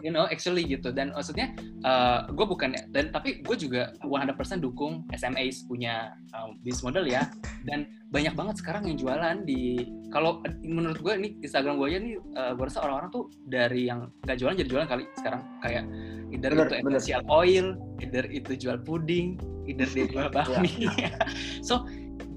[0.01, 0.89] you know actually gitu.
[0.89, 1.51] Dan maksudnya
[1.84, 7.28] uh, gue bukan dan tapi gue juga 100% dukung SMAs punya um, bisnis model ya.
[7.68, 12.16] Dan banyak banget sekarang yang jualan di kalau menurut gue ini Instagram gue aja nih
[12.38, 15.41] uh, gue rasa orang-orang tuh dari yang nggak jualan jadi jualan kali sekarang.
[15.60, 15.84] Kayak
[16.32, 16.97] either Bener, itu bener.
[16.97, 17.66] essential oil
[18.01, 19.36] either itu jual puding
[19.68, 20.72] either dia jual bakmi.
[21.68, 21.84] So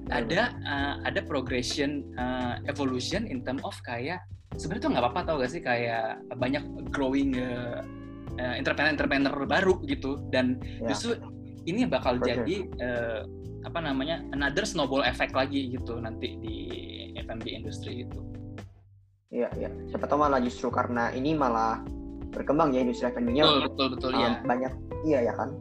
[0.09, 4.21] ada uh, ada progression uh, evolution in term of kayak
[4.57, 7.85] sebenarnya tuh nggak apa-apa tau gak sih kayak banyak growing uh,
[8.41, 10.95] uh, entrepreneur-entrepreneur baru gitu dan Ya.
[10.95, 11.21] justru
[11.69, 12.27] ini bakal sure.
[12.33, 13.21] jadi uh,
[13.67, 16.57] apa namanya another snowball effect lagi gitu nanti di
[17.19, 18.21] F&B industri itu.
[19.29, 19.69] Iya, iya.
[19.93, 21.85] Siapa tahu malah justru karena ini malah
[22.33, 23.45] berkembang ya industri F&B-nya.
[23.45, 24.31] Betul betul betul Um, ya.
[24.47, 24.73] Banyak,
[25.05, 25.53] iya ya kan.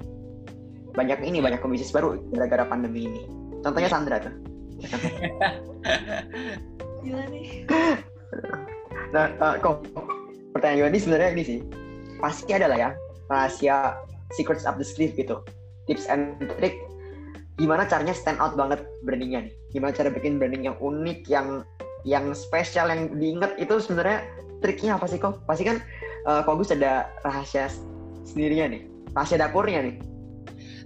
[0.96, 3.22] Banyak ini, banyak pembisnis baru gara-gara pandemi ini.
[3.66, 3.96] Contohnya Iya.
[3.96, 4.34] Sandra tuh.
[7.04, 7.66] Gila nih.
[9.16, 9.88] Nah, eh, kok
[10.54, 11.60] pertanyaan Yodi sebenarnya ini sih.
[12.18, 12.90] Pasti ada lah ya
[13.30, 13.98] rahasia
[14.36, 15.42] secrets up the sleeve gitu.
[15.88, 16.76] Tips and trick
[17.58, 19.54] gimana caranya stand out banget brandingnya nih.
[19.74, 21.64] Gimana cara bikin branding yang unik, yang
[22.06, 24.22] yang spesial, yang diinget itu sebenarnya
[24.62, 25.42] triknya apa sih kok?
[25.48, 25.82] Pasti kan
[26.28, 27.72] eh, kok Gus ada rahasia
[28.28, 28.82] sendirinya nih.
[29.16, 29.96] Rahasia dapurnya nih.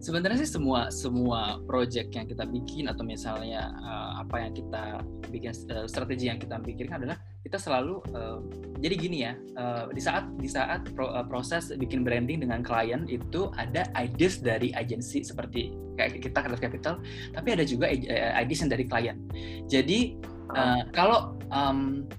[0.01, 4.97] Sebenarnya sih semua semua project yang kita bikin atau misalnya uh, apa yang kita
[5.29, 8.41] bikin uh, strategi yang kita pikirkan adalah kita selalu uh,
[8.81, 13.05] jadi gini ya uh, di saat di saat pro- uh, proses bikin branding dengan klien
[13.05, 15.69] itu ada ideas dari agensi seperti
[16.01, 16.93] kayak kita Creative Capital
[17.37, 17.85] tapi ada juga
[18.41, 19.17] ideas yang dari klien.
[19.69, 20.17] Jadi
[20.57, 22.09] uh, kalau um,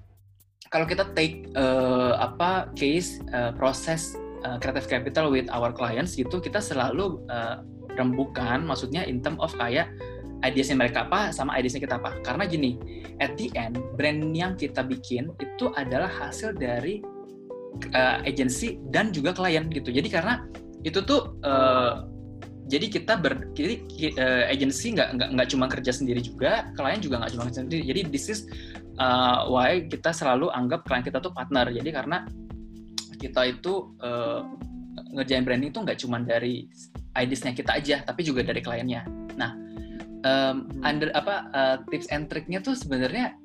[0.71, 6.39] kalau kita take uh, apa case uh, proses uh, creative capital with our clients gitu
[6.39, 7.63] kita selalu uh,
[7.97, 9.93] rembukan maksudnya in term of kayak
[10.43, 12.19] ideasnya mereka apa sama ideasnya kita apa.
[12.27, 12.77] Karena gini
[13.23, 17.01] at the end brand yang kita bikin itu adalah hasil dari
[17.95, 19.95] uh, agency dan juga klien gitu.
[19.95, 20.43] Jadi karena
[20.83, 22.05] itu tuh uh,
[22.67, 23.75] jadi kita ber jadi
[24.19, 27.83] uh, agency nggak nggak nggak cuma kerja sendiri juga klien juga nggak cuma kerja sendiri.
[27.87, 28.41] Jadi this is
[28.99, 31.71] uh, why kita selalu anggap klien kita tuh partner.
[31.71, 32.27] Jadi karena
[33.23, 34.43] kita itu uh,
[35.15, 36.67] ngerjain branding itu nggak cuma dari
[37.15, 39.07] ideasnya kita aja tapi juga dari kliennya.
[39.39, 39.55] Nah
[40.27, 43.39] um, under apa uh, tips and triknya tuh sebenarnya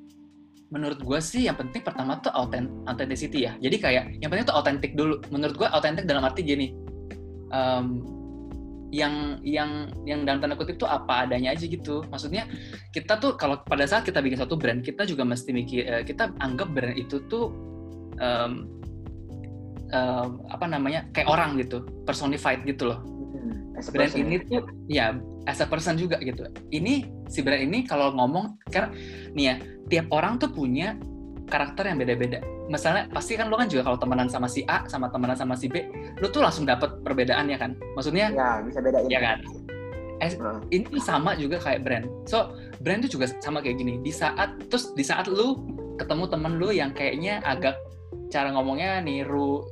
[0.68, 3.56] menurut gue sih yang penting pertama tuh authen- authenticity ya.
[3.56, 5.16] Jadi kayak yang penting tuh autentik dulu.
[5.32, 6.76] Menurut gue autentik dalam arti gini
[7.52, 8.04] um,
[8.88, 12.04] yang yang yang dalam tanda kutip tuh apa adanya aja gitu.
[12.08, 12.48] Maksudnya
[12.92, 16.36] kita tuh kalau pada saat kita bikin satu brand kita juga mesti mikir eh, kita
[16.40, 17.52] anggap brand itu tuh
[18.20, 18.77] um,
[19.92, 23.00] um, apa namanya kayak orang gitu personified gitu loh
[23.78, 24.42] As a brand person ini ya.
[24.50, 25.06] tuh ya
[25.46, 26.42] as a person juga gitu.
[26.74, 28.90] Ini si brand ini kalau ngomong karena
[29.38, 29.54] nih ya
[29.86, 30.98] tiap orang tuh punya
[31.46, 32.42] karakter yang beda-beda.
[32.66, 35.70] Misalnya pasti kan lo kan juga kalau temenan sama si A sama temenan sama si
[35.70, 35.86] B,
[36.18, 37.78] lo tuh langsung dapet perbedaannya kan.
[37.94, 39.06] Maksudnya ya bisa bedain.
[39.06, 39.38] ya kan.
[40.18, 42.10] Eh, Nah, ini sama juga kayak brand.
[42.26, 42.50] So
[42.82, 44.02] brand tuh juga sama kayak gini.
[44.02, 45.62] Di saat terus di saat lu
[46.02, 47.78] ketemu temen lu yang kayaknya agak
[48.28, 49.62] cara ngomongnya niru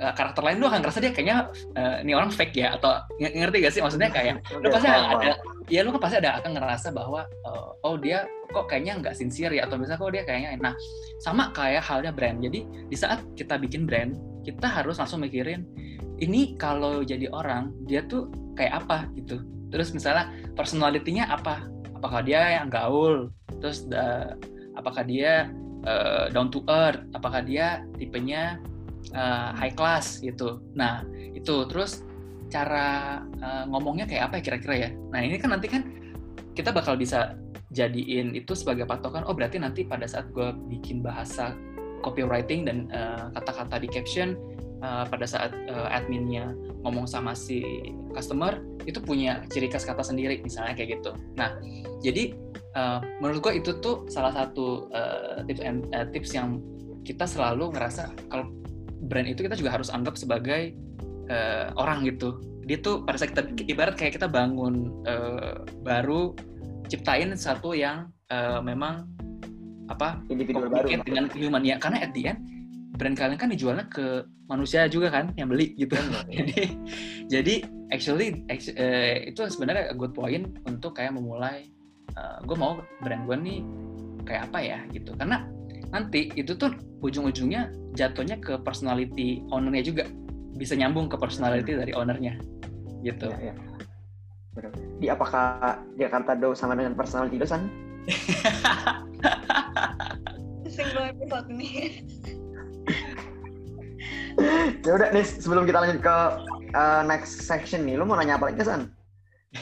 [0.00, 1.36] uh, karakter lain lu akan ngerasa dia kayaknya
[1.76, 3.82] uh, ini orang fake ya atau ng- ngerti gak sih?
[3.84, 5.32] Maksudnya kayak lu oke, pasti ada
[5.70, 9.54] ya lu kan pasti ada akan ngerasa bahwa uh, oh dia kok kayaknya nggak sincere
[9.54, 10.74] ya atau misalnya kok dia kayaknya nah
[11.22, 12.42] sama kayak halnya brand.
[12.42, 15.68] Jadi di saat kita bikin brand kita harus langsung mikirin
[16.20, 18.28] ini kalau jadi orang dia tuh
[18.58, 19.40] kayak apa gitu.
[19.70, 20.28] Terus misalnya
[20.58, 21.64] personality-nya apa?
[21.96, 23.30] Apakah dia yang gaul?
[23.62, 24.34] Terus uh,
[24.74, 25.48] apakah dia
[25.86, 27.00] uh, down to earth?
[27.14, 28.58] Apakah dia tipenya
[29.12, 30.60] uh, high class gitu.
[30.76, 31.64] Nah itu.
[31.66, 32.04] Terus
[32.50, 34.90] cara uh, ngomongnya kayak apa ya kira-kira ya?
[35.14, 35.82] Nah ini kan nanti kan
[36.54, 37.38] kita bakal bisa
[37.70, 41.54] jadiin itu sebagai patokan oh berarti nanti pada saat gue bikin bahasa
[42.02, 44.34] copywriting dan uh, kata-kata di caption
[44.82, 46.50] uh, pada saat uh, adminnya
[46.82, 47.62] ngomong sama si
[48.10, 51.14] customer itu punya ciri khas kata sendiri misalnya kayak gitu.
[51.38, 51.54] Nah
[52.02, 52.34] jadi
[52.74, 56.58] uh, menurut gue itu tuh salah satu uh, tips and, uh, tips yang
[57.06, 58.50] kita selalu ngerasa kalau
[59.06, 60.76] brand itu kita juga harus anggap sebagai
[61.30, 62.36] uh, orang gitu.
[62.68, 66.36] Dia tuh pada saat kita ibarat kayak kita bangun uh, baru
[66.90, 69.08] ciptain satu yang uh, memang
[69.90, 70.86] apa individu baru.
[71.02, 71.76] dengan human ya.
[71.80, 72.40] Karena at the end
[72.98, 75.96] brand kalian kan dijualnya ke manusia juga kan yang beli gitu.
[76.36, 76.76] Jadi
[77.30, 77.54] jadi
[77.94, 81.70] actually actu- eh, itu sebenarnya a good point untuk kayak memulai
[82.20, 83.60] gue mau brand gue nih
[84.26, 85.14] kayak apa ya gitu.
[85.14, 85.46] Karena
[85.90, 86.70] nanti itu tuh
[87.02, 90.04] ujung-ujungnya jatuhnya ke personality ownernya juga
[90.54, 92.38] bisa nyambung ke personality dari ownernya
[93.00, 93.54] gitu Ya, ya.
[94.50, 94.72] Benar.
[94.98, 97.70] Di apakah Jakarta Do sama dengan personality Do San?
[100.80, 102.00] repot nih.
[104.86, 106.16] ya udah nih sebelum kita lanjut ke
[106.72, 108.90] uh, next section nih, lu mau nanya apa lagi San?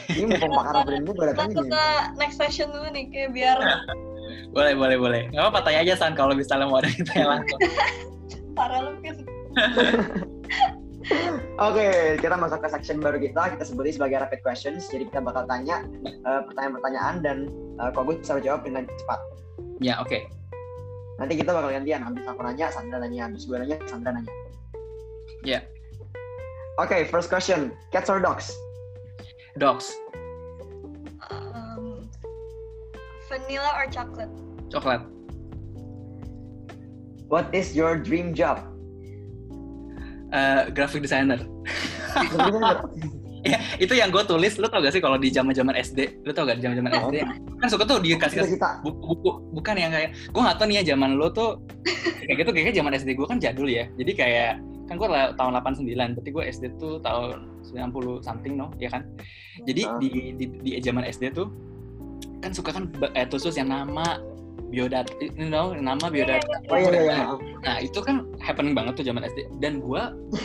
[0.09, 1.85] Ini mau pakar brand gue Masuk ke
[2.21, 3.57] next section dulu nih, kayak biar
[4.51, 7.59] boleh boleh boleh nggak apa tanya aja san kalau misalnya mau ada yang tanya langsung
[8.57, 8.91] parah lu.
[11.57, 13.57] Oke, kita masuk ke section baru kita.
[13.57, 14.85] Kita sebutnya sebagai rapid questions.
[14.93, 15.81] Jadi kita bakal tanya
[16.27, 17.37] uh, pertanyaan-pertanyaan dan
[17.81, 19.17] uh, kau bisa jawab dengan cepat.
[19.81, 20.27] ya oke
[21.17, 22.05] Nanti kita bakal gantian.
[22.05, 23.25] Habis aku nanya, Sandra nanya.
[23.25, 24.31] Habis gue nanya, Sandra nanya.
[25.41, 25.65] Ya.
[26.77, 27.73] Oke, first question.
[27.89, 28.53] Cats or dogs?
[29.59, 29.91] dogs
[33.39, 34.31] vanilla or chocolate?
[34.67, 35.01] coklat
[37.29, 38.57] What is your dream job?
[40.33, 41.37] Eh, graphic designer.
[43.39, 44.59] Ya itu yang gue tulis.
[44.59, 46.91] Lu tau gak sih kalau di zaman zaman SD lu tau gak di zaman zaman
[47.07, 47.15] SD
[47.63, 49.31] kan suka tuh dikasih buku-buku.
[49.55, 51.63] Bukan yang kayak gue nggak tahu nih ya zaman lu tuh.
[52.27, 53.87] Kayak gitu kayaknya zaman SD gue kan jadul ya.
[53.95, 54.59] Jadi kayak
[54.91, 55.07] kan gue
[55.39, 55.87] tahun 89
[56.19, 58.75] berarti gue SD tuh tahun 90 something no?
[58.75, 59.07] Ya kan?
[59.63, 59.95] Jadi Ah.
[60.03, 61.47] di, di di zaman SD tuh
[62.39, 64.19] kan suka kan eh, khusus yang nama
[64.69, 67.25] biodata you know, nama biodata Oh iya, iya, iya.
[67.65, 70.01] Nah itu kan happening banget tuh zaman SD dan gue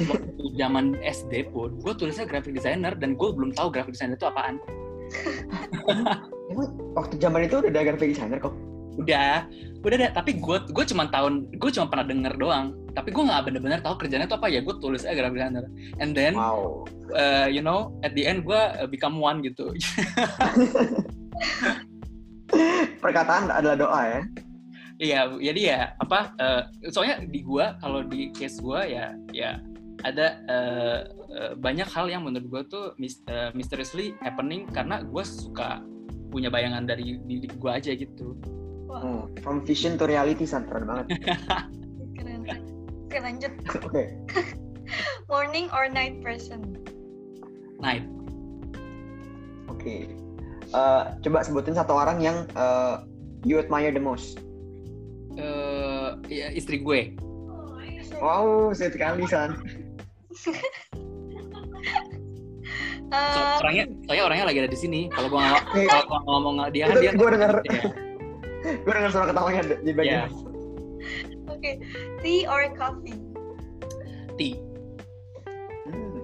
[0.08, 4.24] waktu zaman SD pun gue tulisnya graphic designer dan gue belum tahu graphic designer itu
[4.24, 4.56] apaan.
[6.52, 8.56] Emang waktu zaman itu udah ada graphic designer kok?
[8.96, 9.44] Udah,
[9.84, 10.10] udah deh.
[10.16, 12.72] Tapi gue gue cuma tahun gue cuma pernah denger doang.
[12.96, 14.64] Tapi gue nggak bener-bener tahu kerjanya itu apa ya.
[14.64, 15.68] Gue tulis aja graphic designer.
[16.00, 16.88] And then Wow.
[17.12, 19.68] uh, you know at the end gue uh, become one gitu.
[23.02, 24.20] Perkataan adalah doa ya.
[24.94, 26.30] Iya, jadi ya apa?
[26.38, 29.58] uh, soalnya di gue kalau di case gue ya ya
[30.06, 30.98] ada uh,
[31.34, 35.82] uh, banyak hal yang menurut gue tuh mis- uh, mysteriously happening karena gue suka
[36.30, 38.38] punya bayangan dari diri gue aja gitu.
[38.86, 40.70] Wah, Hmm, From vision to reality, San.
[40.70, 41.06] Keren banget.
[42.16, 42.46] keren.
[43.10, 43.52] Oke lanjut.
[43.82, 44.14] Oke.
[45.32, 46.78] Morning or night person?
[47.82, 48.06] Night.
[49.66, 50.06] Oke.
[50.74, 52.96] Eh, coba sebutin satu orang yang eh,
[53.46, 54.42] you admire the most.
[55.34, 57.14] Uh, ya, istri gue.
[58.18, 59.58] Wow, sweet sekali, San.
[60.30, 60.50] So,
[63.14, 65.00] Eh, orangnya, soalnya orangnya lagi ada di sini.
[65.06, 67.12] Kalau gue nggak Eh, kalau gua ngomong dia kan dia.
[67.14, 67.54] gua denger.
[68.64, 68.80] Ya.
[68.80, 70.32] Gue dengar suara ketawanya di- di bagian.
[71.46, 71.84] Oke,
[72.24, 73.12] tea or coffee?
[74.34, 74.56] Tea.
[75.84, 76.16] Hmm.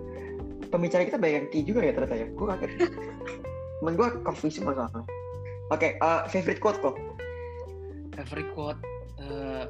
[0.67, 2.27] Pembicara kita banyak yang tea juga ya ternyata ya.
[2.33, 2.71] Gue kaget.
[3.81, 5.09] Temen gue coffee semua soalnya.
[5.72, 6.97] Oke, eh, favorite quote kok?
[8.12, 8.81] Favorite quote.
[9.20, 9.68] Uh,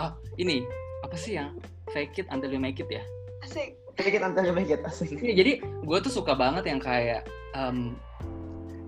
[0.00, 0.64] ah ini
[1.04, 1.56] apa sih yang
[1.92, 3.04] fake it until you make it ya?
[3.44, 3.76] Asik.
[3.96, 5.16] Tapi kita nanti make it asik.
[5.16, 7.24] Iya, jadi gue tuh suka banget yang kayak
[7.56, 7.96] em,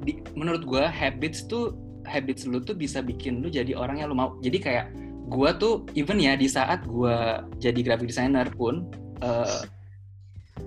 [0.05, 1.73] di, menurut gue habits tuh
[2.05, 4.37] habits lu tuh bisa bikin lu jadi orang yang lu mau.
[4.45, 4.93] Jadi kayak
[5.29, 7.17] gue tuh even ya di saat gue
[7.61, 8.89] jadi graphic designer pun
[9.25, 9.61] eh,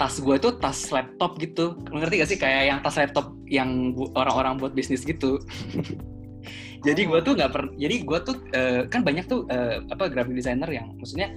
[0.01, 1.77] tas gue tuh tas laptop gitu.
[1.93, 5.37] Ngerti gak sih kayak yang tas laptop yang orang-orang buat bisnis gitu.
[6.87, 10.33] jadi gue tuh nggak per jadi gue tuh eh, kan banyak tuh eh, apa graphic
[10.33, 11.29] designer yang maksudnya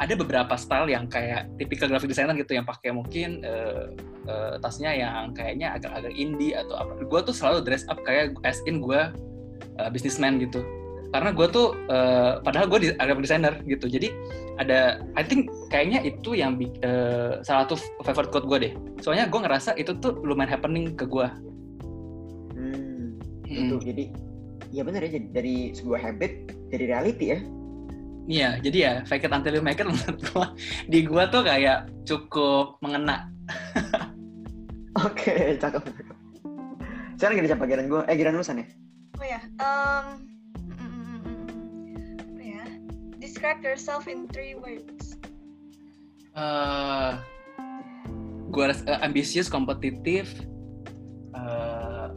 [0.00, 3.92] ada beberapa style yang kayak tipikal graphic designer gitu yang pakai mungkin eh,
[4.28, 7.04] eh, tasnya yang kayaknya agak-agak indie atau apa.
[7.04, 9.00] Gue tuh selalu dress up kayak as in gue
[9.76, 10.64] uh, businessman gitu.
[11.10, 12.88] Karena gue tuh eh, padahal gue di,
[13.22, 13.86] designer gitu.
[13.86, 14.08] Jadi
[14.56, 18.72] ada I think kayaknya itu yang eh, salah satu favorite quote gue deh.
[19.02, 21.28] Soalnya gue ngerasa itu tuh lumayan happening ke gue.
[22.56, 23.70] Hmm, Mm.
[23.70, 24.04] itu jadi
[24.74, 26.32] ya benar ya jadi dari sebuah habit
[26.74, 27.38] jadi reality ya.
[28.26, 30.46] Iya, jadi ya fake it until you make it menurut gue
[30.90, 33.30] di gue tuh kayak cukup mengena.
[35.06, 35.82] Oke, cakep.
[35.84, 36.16] cakep.
[37.16, 38.02] Sekarang gini siapa giran gue?
[38.10, 38.66] Eh giran lu ya?
[39.16, 40.06] Oh ya, um,
[43.46, 45.14] Describe yourself in three words.
[46.34, 47.14] eh
[48.50, 48.64] gue
[49.06, 50.34] ambisius, kompetitif.
[51.30, 52.10] eh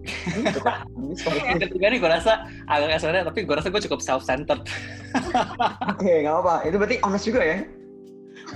[1.52, 4.64] yang ketiga nih gue rasa agak sebenarnya tapi gue rasa gue cukup self centered.
[5.92, 6.64] Oke, nggak apa-apa.
[6.64, 7.58] Itu berarti honest juga ya?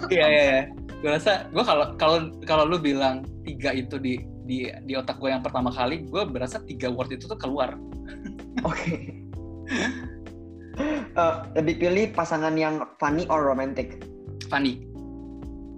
[0.09, 0.43] Iya iya.
[0.49, 0.63] iya.
[1.05, 5.29] Gue rasa gue kalau kalau kalau lu bilang tiga itu di di di otak gue
[5.29, 7.77] yang pertama kali, gue berasa tiga word itu tuh keluar.
[8.65, 9.13] Oke.
[11.15, 14.03] Eh, lebih pilih pasangan yang funny or romantic?
[14.51, 14.83] Funny.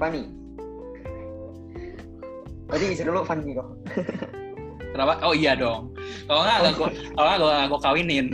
[0.00, 0.32] Funny.
[2.72, 3.68] Tadi isi dulu funny kok.
[4.96, 5.20] Kenapa?
[5.20, 5.92] Oh iya dong.
[6.24, 6.88] Kalau nggak nggak gue
[7.20, 8.26] kalau nggak gue gue kawinin.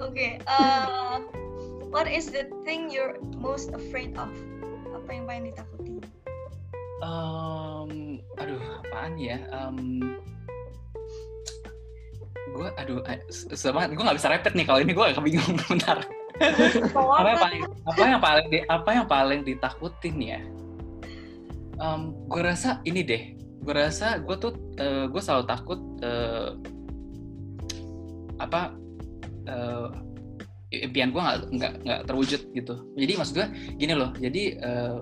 [0.00, 1.20] Oke, uh,
[1.92, 4.32] what is the thing you're most afraid of?
[4.96, 6.00] Apa yang paling ditakuti?
[7.04, 9.44] Em, aduh, apaan ya?
[9.52, 9.76] Em,
[12.50, 16.02] gue aduh sama gue nggak bisa repet nih kalau ini gue agak bingung bentar.
[16.40, 20.40] Apa yang paling apa yang paling apa yang paling ditakutin ya?
[21.80, 23.22] Um, gue rasa ini deh
[23.60, 26.56] gue rasa gue tuh uh, gue selalu takut uh,
[28.40, 28.72] apa
[29.48, 29.88] uh,
[30.72, 32.74] impian gue nggak nggak nggak terwujud gitu.
[32.96, 35.00] Jadi maksud gue gini loh jadi uh,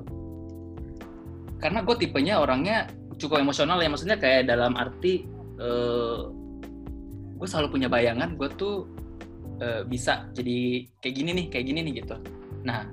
[1.59, 2.86] karena gue tipenya orangnya
[3.18, 5.26] cukup emosional ya maksudnya kayak dalam arti
[5.59, 6.30] uh,
[7.39, 8.91] gue selalu punya bayangan gue tuh
[9.62, 12.16] uh, bisa jadi kayak gini nih kayak gini nih gitu.
[12.66, 12.91] Nah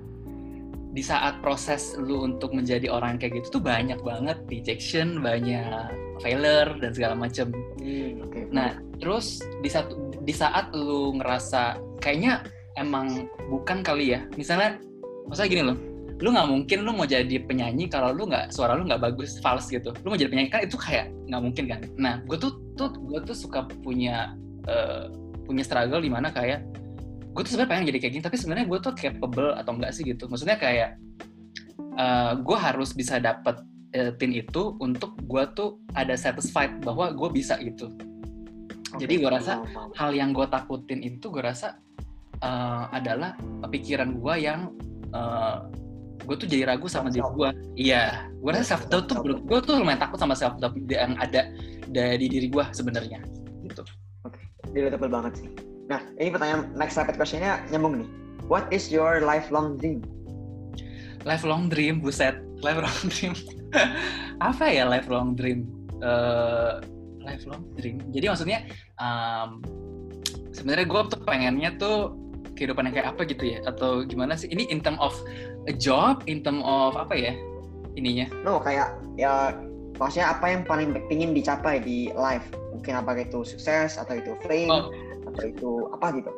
[0.95, 5.91] di saat proses lu untuk menjadi orang kayak gitu tuh banyak banget rejection banyak
[6.23, 7.51] failure dan segala macem.
[7.81, 8.47] Hmm, okay.
[8.53, 9.91] nah terus di saat
[10.23, 12.47] di saat lu ngerasa kayaknya
[12.79, 14.23] emang bukan kali ya.
[14.39, 14.79] Misalnya
[15.27, 18.87] maksudnya gini loh lu nggak mungkin lu mau jadi penyanyi kalau lu nggak suara lu
[18.87, 19.91] nggak bagus false gitu.
[20.07, 21.79] Lu mau jadi penyanyi kan itu kayak nggak mungkin kan.
[21.99, 24.31] Nah gue tuh tuh gue tuh suka punya
[24.71, 25.11] uh,
[25.43, 26.63] punya struggle di mana kayak
[27.35, 30.07] gue tuh sebenarnya pengen jadi kayak gini tapi sebenarnya gue tuh capable atau enggak sih
[30.07, 30.31] gitu.
[30.31, 30.95] Maksudnya kayak
[31.99, 33.59] uh, eh, gue harus bisa dapet
[33.99, 37.91] uh, tin itu untuk gue tuh ada satisfied bahwa gue bisa gitu.
[38.95, 39.11] Okay.
[39.11, 39.53] jadi gue rasa
[39.99, 41.75] hal yang gue takutin itu gue rasa
[42.39, 43.35] uh, adalah
[43.67, 44.71] pikiran gue yang
[45.11, 45.67] uh,
[46.25, 49.77] gue tuh jadi ragu sama diri gue iya gue rasa self doubt tuh gue tuh
[49.77, 51.47] lumayan takut sama self doubt yang ada
[51.89, 53.21] dari diri gue sebenarnya
[53.65, 53.81] gitu.
[54.25, 54.45] Oke okay.
[54.73, 55.47] relatable banget sih.
[55.85, 58.09] Nah ini pertanyaan next rapid questionnya nyambung nih.
[58.45, 60.05] What is your lifelong dream?
[61.25, 62.37] Lifelong dream buset.
[62.61, 63.33] Lifelong dream.
[64.41, 65.65] Apa ya lifelong dream?
[66.01, 66.81] Uh,
[67.25, 67.97] lifelong dream.
[68.13, 68.59] Jadi maksudnya
[69.01, 69.61] um,
[70.53, 72.13] sebenarnya gue tuh pengennya tuh
[72.55, 73.59] kehidupan yang kayak apa gitu ya?
[73.67, 74.49] Atau gimana sih?
[74.49, 75.13] Ini in term of
[75.67, 77.33] a job in term of apa ya
[77.99, 78.27] ininya?
[78.43, 79.55] No kayak ya
[79.99, 82.47] maksudnya apa yang paling ingin dicapai di life?
[82.75, 84.91] Mungkin apa itu sukses atau itu fame oh.
[85.31, 86.31] atau itu apa gitu?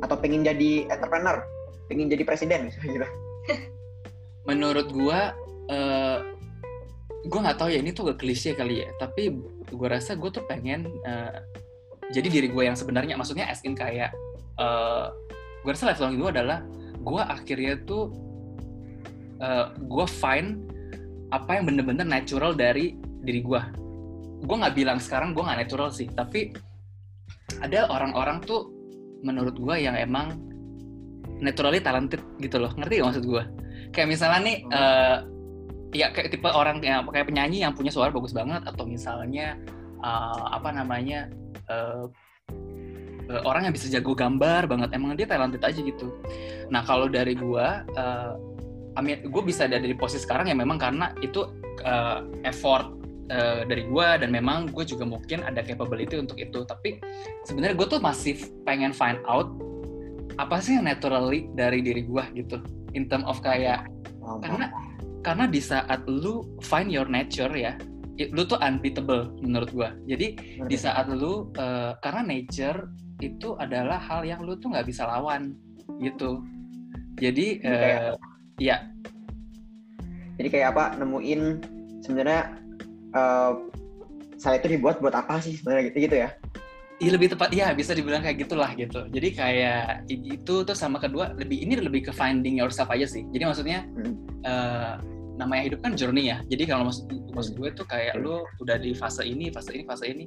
[0.00, 1.44] Atau pengen jadi entrepreneur
[1.90, 3.08] pengen jadi presiden misalnya gitu.
[4.46, 5.34] Menurut gua
[5.68, 6.18] uh,
[7.26, 8.88] gua nggak tahu ya ini tuh gak klise kali ya.
[9.02, 9.34] Tapi
[9.74, 11.42] gua rasa gua tuh pengen uh,
[12.10, 14.10] jadi diri gue yang sebenarnya maksudnya as in kayak
[14.58, 15.14] uh,
[15.62, 16.64] gue rasa lifelong gue adalah
[17.00, 18.10] gue akhirnya tuh
[19.40, 20.66] uh, gue find
[21.30, 23.62] apa yang bener-bener natural dari diri gue.
[24.42, 26.50] Gue nggak bilang sekarang gue nggak natural sih tapi
[27.62, 28.72] ada orang-orang tuh
[29.22, 30.34] menurut gue yang emang
[31.38, 32.72] naturally talented gitu loh.
[32.74, 33.42] Ngerti gak maksud gue?
[33.94, 35.16] Kayak misalnya nih uh,
[35.90, 39.58] ya kayak tipe orang yang kayak penyanyi yang punya suara bagus banget atau misalnya
[40.02, 41.26] uh, apa namanya
[41.70, 42.04] uh,
[43.30, 44.90] uh, orang yang bisa jago gambar banget.
[44.92, 46.10] Emang dia talented aja gitu.
[46.68, 48.34] Nah kalau dari gua uh,
[48.98, 51.46] Amin, gue bisa ada di posisi sekarang ya memang karena itu
[51.86, 52.90] uh, effort
[53.30, 56.66] uh, dari gue dan memang gue juga mungkin ada capability untuk itu.
[56.66, 56.98] Tapi
[57.46, 58.34] sebenarnya gue tuh masih
[58.66, 59.46] pengen find out
[60.42, 62.58] apa sih yang naturally dari diri gue gitu
[62.98, 63.86] in term of kayak
[64.42, 64.66] karena
[65.20, 67.76] karena di saat lu find your nature ya
[68.28, 70.26] lu tuh unbeatable menurut gue jadi
[70.68, 72.92] di saat lu uh, karena nature
[73.24, 75.56] itu adalah hal yang lu tuh nggak bisa lawan
[76.04, 76.44] gitu
[77.16, 78.12] jadi uh,
[78.60, 78.84] ya
[80.36, 81.64] jadi kayak apa nemuin
[82.04, 82.60] sebenarnya
[83.16, 83.52] uh,
[84.40, 86.30] saya itu dibuat buat apa sih sebenarnya gitu gitu ya
[87.00, 89.08] Iya lebih tepat, ya bisa dibilang kayak gitulah gitu.
[89.08, 93.24] Jadi kayak itu tuh sama kedua lebih ini lebih ke finding yourself aja sih.
[93.32, 94.44] Jadi maksudnya hmm.
[94.44, 95.00] uh,
[95.40, 96.44] namanya hidup kan journey ya.
[96.52, 100.04] Jadi kalau maksud maksud gue tuh kayak lu udah di fase ini, fase ini, fase
[100.06, 100.24] ini,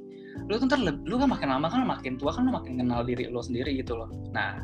[0.48, 3.28] lu tuh ntar lu kan makin lama kan makin tua kan lu makin kenal diri
[3.28, 4.10] lu sendiri gitu loh.
[4.32, 4.60] Nah,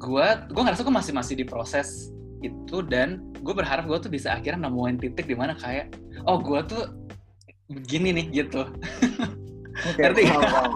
[0.00, 4.32] gue gue ngerasa gue masih masih di proses itu dan gue berharap gue tuh bisa
[4.32, 5.92] akhirnya nemuin titik di mana kayak
[6.24, 6.82] oh gue tuh
[7.70, 8.66] begini nih gitu.
[9.94, 10.22] Okay, Ngerti?
[10.26, 10.70] Wow, wow.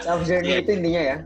[0.00, 1.16] Self journey itu intinya ya.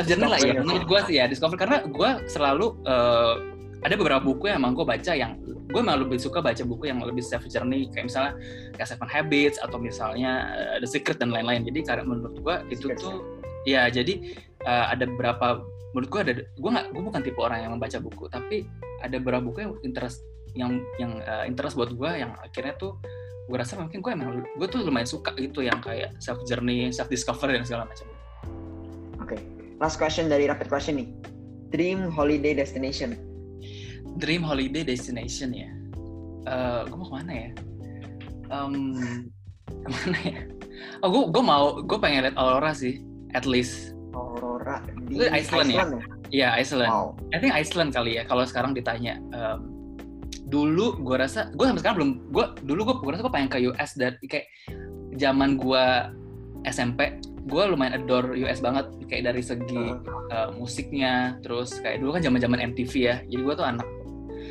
[0.00, 0.52] Self journey lah ya.
[0.58, 3.53] Menurut gue sih ya discover karena gue selalu uh,
[3.84, 7.04] ada beberapa buku yang emang gue baca yang gue malah lebih suka baca buku yang
[7.04, 8.32] lebih self journey kayak misalnya
[8.80, 11.68] kayak Seven Habits atau misalnya uh, The Secret dan lain-lain.
[11.68, 13.20] Jadi karena menurut gue itu tuh
[13.68, 13.92] ya.
[13.92, 14.32] jadi
[14.64, 15.60] uh, ada beberapa
[15.92, 18.66] menurut gue ada gue nggak gue bukan tipe orang yang membaca buku tapi
[19.04, 20.24] ada beberapa buku yang interest
[20.56, 22.98] yang yang uh, interest buat gue yang akhirnya tuh
[23.44, 27.12] gue rasa mungkin gue emang gue tuh lumayan suka gitu yang kayak self journey self
[27.12, 28.08] discovery dan segala macam.
[29.20, 29.40] Oke okay.
[29.78, 31.08] last question dari rapid question nih.
[31.70, 33.33] Dream holiday destination
[34.18, 35.70] dream holiday destination ya?
[36.44, 37.50] Uh, eh, gue mau ke mana ya?
[38.52, 38.74] Um,
[39.84, 40.40] ke mana ya?
[41.00, 43.02] Oh gue gue mau gue pengen lihat aurora sih
[43.34, 43.94] at least.
[44.14, 45.84] Aurora di Iceland, Iceland ya?
[45.84, 46.00] Iya
[46.30, 46.90] yeah, Iceland.
[46.90, 47.08] Wow.
[47.34, 49.18] I think Iceland kali ya kalau sekarang ditanya.
[49.34, 49.74] Um,
[50.44, 53.58] dulu gue rasa gue sampai sekarang belum gue dulu gue gue rasa gue pengen ke
[53.74, 54.46] US dan kayak
[55.18, 55.84] zaman gue
[56.68, 59.84] SMP gue lumayan adore US banget kayak dari segi
[60.32, 63.86] uh, musiknya terus kayak dulu kan zaman zaman MTV ya jadi gue tuh anak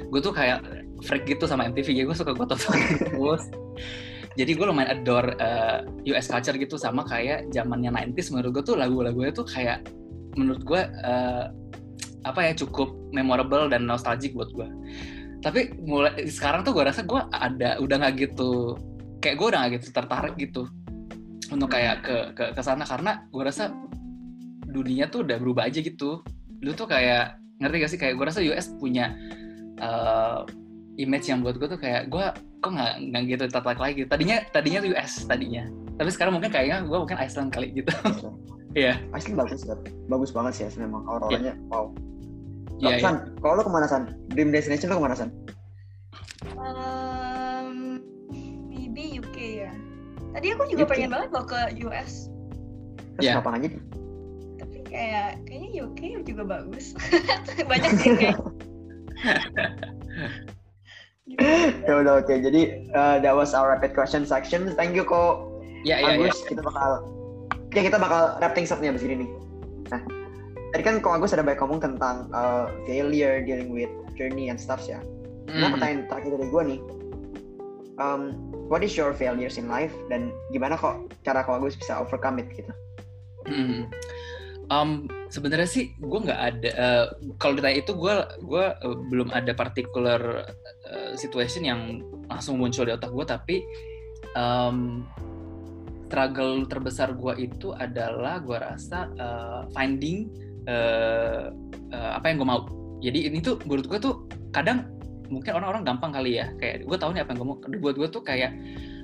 [0.09, 0.63] gue tuh kayak
[1.03, 2.73] freak gitu sama MTV jadi gue suka gue tonton
[3.11, 3.43] terus.
[4.33, 8.75] Jadi gue lumayan adore uh, US culture gitu sama kayak zamannya 90s menurut gue tuh
[8.79, 9.85] lagu-lagunya tuh kayak
[10.33, 11.53] menurut gue uh,
[12.25, 14.65] apa ya cukup memorable dan nostalgic buat gue
[15.43, 18.79] tapi mulai sekarang tuh gue rasa gue ada udah nggak gitu
[19.23, 20.67] kayak gue udah gak gitu tertarik gitu
[21.47, 23.71] untuk kayak ke ke ke sana karena gue rasa
[24.67, 26.25] dunia tuh udah berubah aja gitu.
[26.59, 27.99] Lu tuh kayak ngerti gak sih?
[28.01, 29.15] Kayak gue rasa US punya
[29.81, 30.45] uh,
[30.97, 32.25] image yang buat gue tuh kayak gue
[32.63, 35.65] kok nggak nggak gitu tertarik lagi tadinya tadinya US tadinya
[35.97, 37.93] tapi sekarang mungkin kayaknya gue mungkin Iceland kali gitu
[38.73, 38.97] Iya.
[38.97, 39.13] yeah.
[39.13, 41.69] Iceland bagus kan bagus banget sih Iceland memang auranya yeah.
[41.69, 41.93] wow
[42.81, 43.39] Iya, yeah, San, yeah.
[43.39, 44.03] kalau lo ke mana San?
[44.33, 45.29] Dream destination lo ke mana San?
[46.59, 48.03] Um,
[48.67, 49.71] maybe UK ya.
[50.35, 50.91] Tadi aku juga UK.
[50.91, 52.27] pengen banget loh ke US.
[53.15, 53.39] Terus yeah.
[53.39, 53.79] ngapain aja?
[54.59, 56.91] Tapi kayak kayaknya UK juga bagus.
[57.71, 58.35] Banyak sih kayak.
[61.87, 62.27] ya udah oke.
[62.27, 62.37] Okay.
[62.43, 62.61] Jadi
[62.93, 64.71] uh, that was our rapid question section.
[64.75, 65.49] Thank you kok.
[65.83, 66.27] Ya yeah, ya.
[66.27, 66.91] Agus, yeah, kita bakal
[67.73, 69.29] ya kita bakal wrap things up nih abis ini nih.
[69.91, 70.01] Nah,
[70.71, 74.83] tadi kan kok Agus ada banyak ngomong tentang uh, failure, dealing with journey and stuff
[74.87, 74.99] ya.
[75.51, 75.59] Mm.
[75.59, 76.79] Nah, pertanyaan terakhir dari gue nih,
[77.99, 78.31] um,
[78.71, 82.47] what is your failures in life dan gimana kok cara kok Agus bisa overcome it
[82.55, 82.71] gitu?
[83.43, 83.91] Mm.
[84.73, 87.05] Um, sebenarnya sih gue nggak ada uh,
[87.37, 90.49] kalau ditanya itu gue gue uh, belum ada particular
[90.89, 93.55] uh, situation yang langsung muncul di otak gue tapi
[94.33, 95.05] um,
[96.09, 100.29] struggle terbesar gue itu adalah gue rasa uh, finding
[100.69, 101.49] uh,
[101.89, 102.61] uh, apa yang gue mau.
[103.01, 104.89] Jadi ini tuh menurut gue tuh kadang
[105.33, 107.57] mungkin orang-orang gampang kali ya kayak gue tahu nih apa yang gue mau.
[107.57, 108.51] Buat gue tuh kayak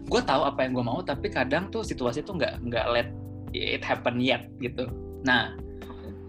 [0.05, 3.09] gue tahu apa yang gue mau tapi kadang tuh situasi tuh nggak nggak let
[3.53, 4.85] it happen yet gitu
[5.25, 5.55] nah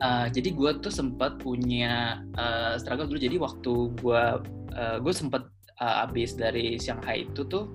[0.00, 3.20] uh, jadi gue tuh sempat punya uh, struggle dulu.
[3.20, 4.22] Jadi waktu gue
[4.74, 5.46] uh, gue sempat
[5.78, 7.70] uh, abis dari Shanghai itu tuh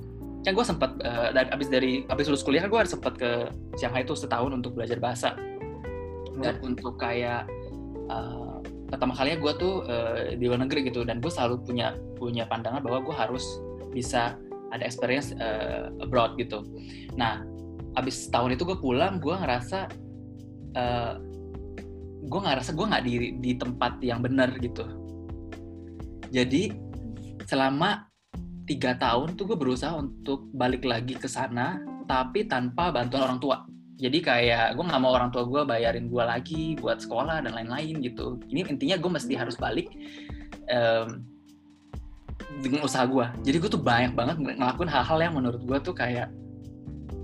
[0.46, 3.50] kan gue sempat uh, abis dari abis lulus kuliah kan gue sempat ke
[3.82, 5.34] Shanghai itu setahun untuk belajar bahasa.
[6.36, 6.70] Dan hmm.
[6.76, 7.48] untuk kayak
[8.12, 8.60] uh,
[8.92, 11.02] pertama kalinya gue tuh uh, di luar negeri gitu.
[11.02, 13.46] Dan gue selalu punya punya pandangan bahwa gue harus
[13.96, 14.38] bisa
[14.74, 16.62] ada experience uh, abroad gitu.
[17.16, 17.42] Nah
[17.96, 19.88] abis tahun itu gue pulang gue ngerasa
[20.76, 21.18] uh,
[22.26, 24.86] gue ngerasa gue nggak di di tempat yang benar gitu.
[26.30, 26.74] Jadi
[27.46, 28.06] selama
[28.66, 33.58] tiga tahun tuh gue berusaha untuk balik lagi ke sana tapi tanpa bantuan orang tua.
[33.96, 38.04] Jadi kayak gue nggak mau orang tua gue bayarin gue lagi buat sekolah dan lain-lain
[38.04, 38.42] gitu.
[38.52, 39.88] Ini intinya gue mesti harus balik
[40.70, 41.24] um,
[42.60, 46.32] dengan usaha gue jadi gue tuh banyak banget ngelakuin hal-hal yang menurut gue tuh kayak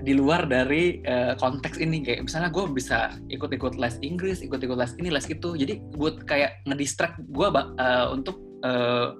[0.01, 2.01] di luar dari uh, konteks ini.
[2.01, 6.65] Kayak misalnya gue bisa ikut-ikut les Inggris, ikut-ikut les ini les itu, jadi buat kayak
[6.65, 9.13] ngedistract gue uh, untuk uh,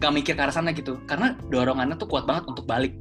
[0.00, 2.96] gak mikir ke arah sana gitu, karena dorongannya tuh kuat banget untuk balik.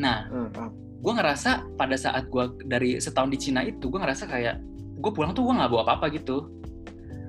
[0.00, 4.56] Nah, hmm gue ngerasa pada saat gue dari setahun di Cina itu gue ngerasa kayak
[5.04, 6.48] gue pulang tuh gue nggak bawa apa-apa gitu.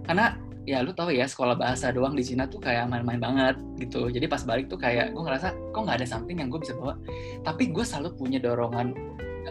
[0.08, 4.10] Karena ya lu tahu ya sekolah bahasa doang di Cina tuh kayak main-main banget gitu.
[4.10, 6.98] Jadi pas balik tuh kayak gue ngerasa kok nggak ada something yang gue bisa bawa.
[7.46, 8.98] Tapi gue selalu punya dorongan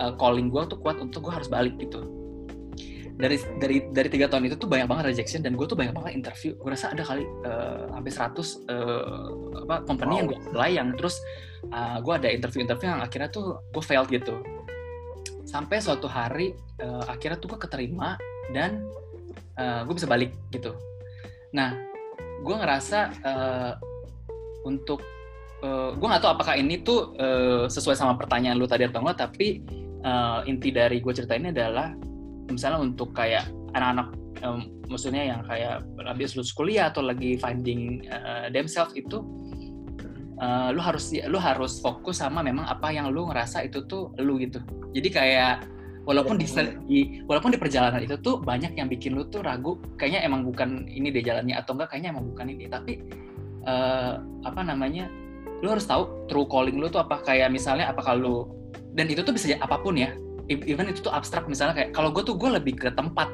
[0.03, 2.03] uh, calling gue tuh kuat untuk gue harus balik gitu.
[3.15, 6.19] Dari dari dari tiga tahun itu tuh banyak banget rejection dan gue tuh banyak banget
[6.19, 6.59] interview.
[6.59, 9.29] Gue rasa ada kali uh, hampir 100 uh,
[9.71, 10.19] apa company wow.
[10.19, 11.23] yang gue apply yang terus
[11.71, 14.43] uh, gue ada interview-interview yang akhirnya tuh gue failed gitu.
[15.47, 18.19] Sampai suatu hari uh, akhirnya tuh gue keterima
[18.51, 18.83] dan
[19.63, 20.75] uh, gue bisa balik gitu
[21.55, 21.73] nah
[22.45, 23.73] gue ngerasa uh,
[24.67, 25.01] untuk
[25.63, 29.31] uh, gue nggak tahu apakah ini tuh uh, sesuai sama pertanyaan lu tadi atau enggak
[29.31, 29.63] tapi
[30.03, 31.95] uh, inti dari gue cerita ini adalah
[32.51, 34.13] misalnya untuk kayak anak-anak
[34.45, 39.25] um, maksudnya yang kayak habis lulus kuliah atau lagi finding uh, themselves itu
[40.41, 44.37] uh, lu harus lu harus fokus sama memang apa yang lu ngerasa itu tuh lu
[44.43, 44.61] gitu.
[44.95, 45.67] Jadi kayak
[46.05, 46.47] walaupun di,
[46.85, 50.85] di walaupun di perjalanan itu tuh banyak yang bikin lu tuh ragu kayaknya emang bukan
[50.89, 52.65] ini deh jalannya atau enggak kayaknya emang bukan ini.
[52.69, 52.93] Tapi
[53.65, 55.09] uh, apa namanya
[55.65, 58.53] lu harus tahu true calling lu tuh apa kayak misalnya apa kalau
[58.93, 60.13] dan itu tuh bisa apa pun ya.
[60.53, 63.33] Even itu tuh abstrak misalnya kayak kalau gue tuh gue lebih ke tempat.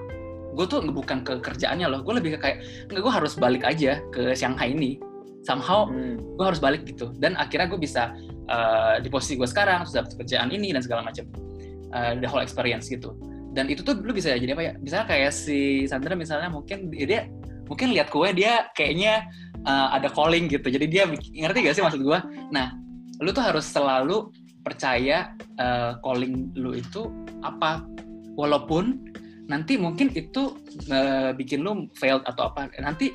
[0.54, 3.98] Gue tuh bukan ke kerjaannya loh gue lebih ke kayak nggak gue harus balik aja
[4.14, 5.02] ke Shanghai ini.
[5.42, 6.38] Somehow hmm.
[6.38, 7.10] gue harus balik gitu.
[7.18, 8.14] Dan akhirnya gue bisa
[8.46, 11.26] uh, di posisi gue sekarang terus dapat kerjaan ini dan segala macam
[11.94, 13.14] uh, the whole experience gitu.
[13.50, 14.72] Dan itu tuh lu bisa jadi apa ya?
[14.78, 17.26] Misalnya kayak si Sandra misalnya mungkin dia
[17.66, 19.26] mungkin lihat gue dia kayaknya
[19.66, 20.70] uh, ada calling gitu.
[20.70, 22.18] Jadi dia ngerti gak sih maksud gue
[22.54, 22.74] nah
[23.20, 24.32] lu tuh harus selalu
[24.62, 27.10] percaya uh, calling lu itu
[27.42, 27.82] apa?
[28.38, 29.02] Walaupun
[29.50, 30.54] nanti mungkin itu
[30.94, 32.70] uh, bikin lu failed atau apa.
[32.78, 33.10] Nanti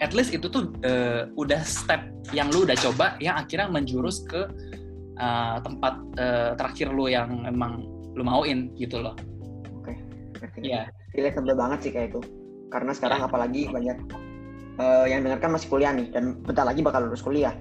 [0.00, 2.00] at least itu tuh uh, udah step
[2.32, 4.48] yang lu udah coba yang akhirnya menjurus ke
[5.20, 7.84] uh, tempat uh, terakhir lu yang emang
[8.14, 9.14] lu mauin gitu loh
[9.76, 10.60] oke okay.
[10.62, 10.88] Iya.
[11.14, 12.20] relatable banget sih kayak itu
[12.70, 13.28] karena sekarang yeah.
[13.28, 13.98] apalagi banyak
[14.78, 17.54] uh, yang dengarkan masih kuliah nih dan bentar lagi bakal lulus kuliah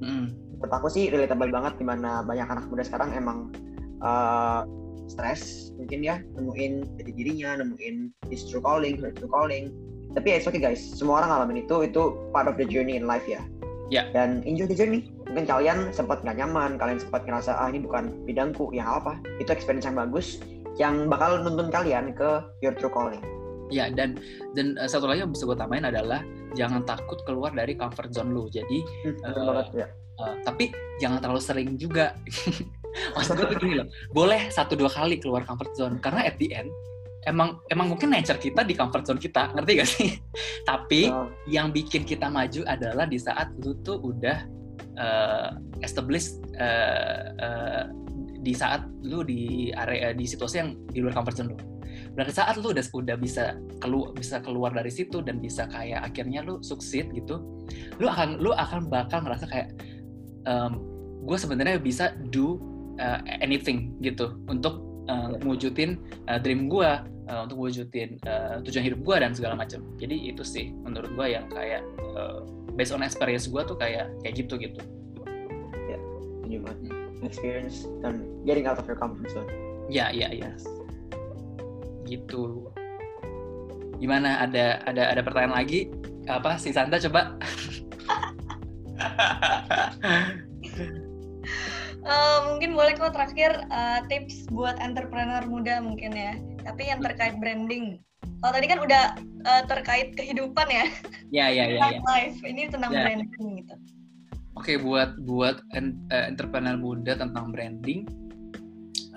[0.00, 0.42] mm.
[0.64, 3.52] Menurut aku sih relatable banget di mana banyak anak muda sekarang emang
[4.00, 4.64] uh,
[5.08, 9.68] stres mungkin ya nemuin jadi dirinya nemuin his true calling her true calling
[10.16, 13.04] tapi ya it's okay guys semua orang ngalamin itu itu part of the journey in
[13.04, 13.44] life ya
[13.92, 14.08] yeah.
[14.16, 18.12] dan enjoy the journey mungkin kalian sempat nggak nyaman kalian sempat ngerasa ah ini bukan
[18.28, 18.70] bidangku.
[18.74, 20.40] Ya apa itu experience yang bagus
[20.74, 23.22] yang bakal nuntun kalian ke your true calling.
[23.72, 24.20] Ya dan
[24.52, 26.20] dan uh, satu lagi yang bisa gue tambahin adalah
[26.52, 28.46] jangan takut keluar dari comfort zone lu.
[28.50, 29.86] Jadi hmm, uh, banget, ya.
[30.20, 30.70] uh, tapi
[31.00, 32.12] jangan terlalu sering juga.
[33.18, 35.98] Maksud gue begini loh boleh satu dua kali keluar comfort zone.
[35.98, 36.70] Karena at the end
[37.24, 39.50] emang emang mungkin nature kita di comfort zone kita.
[39.56, 40.10] Ngerti gak sih?
[40.70, 41.32] Tapi oh.
[41.48, 44.44] yang bikin kita maju adalah di saat lu tuh udah
[44.98, 47.84] uh, established uh, uh,
[48.44, 51.58] di saat lu di area di situasi yang di luar comfort zone lu.
[52.14, 56.42] Berarti saat lu udah udah bisa keluar bisa keluar dari situ dan bisa kayak akhirnya
[56.46, 57.42] lu sukses gitu
[57.98, 59.68] lu akan lu akan bakal ngerasa kayak
[60.44, 60.82] um,
[61.24, 62.60] gue sebenarnya bisa do
[63.00, 65.96] uh, anything gitu untuk uh, mewujudin
[66.28, 66.90] uh, dream gue
[67.30, 69.80] uh, untuk mewujudin uh, tujuan hidup gue dan segala macam.
[69.96, 71.82] Jadi itu sih menurut gue yang kayak
[72.14, 72.44] uh,
[72.74, 74.80] based on experience gue tuh kayak kayak gitu gitu.
[75.88, 75.98] Ya
[76.46, 79.48] gimana experience dan getting out of your comfort zone.
[79.88, 80.52] Ya ya ya.
[82.04, 82.68] Gitu.
[83.98, 84.44] Gimana?
[84.44, 85.88] Ada ada ada pertanyaan lagi?
[86.28, 86.60] Apa?
[86.60, 87.36] Si Santa coba.
[92.04, 96.36] Uh, mungkin boleh kok terakhir uh, tips buat entrepreneur muda mungkin ya.
[96.64, 98.00] Tapi yang terkait branding
[98.42, 99.04] kalau tadi kan udah
[99.48, 100.86] uh, terkait kehidupan ya
[101.32, 102.00] ya ya ya, ya.
[102.12, 103.02] life ini tentang ya.
[103.04, 103.74] branding gitu
[104.54, 108.04] oke okay, buat buat uh, entrepreneur muda tentang branding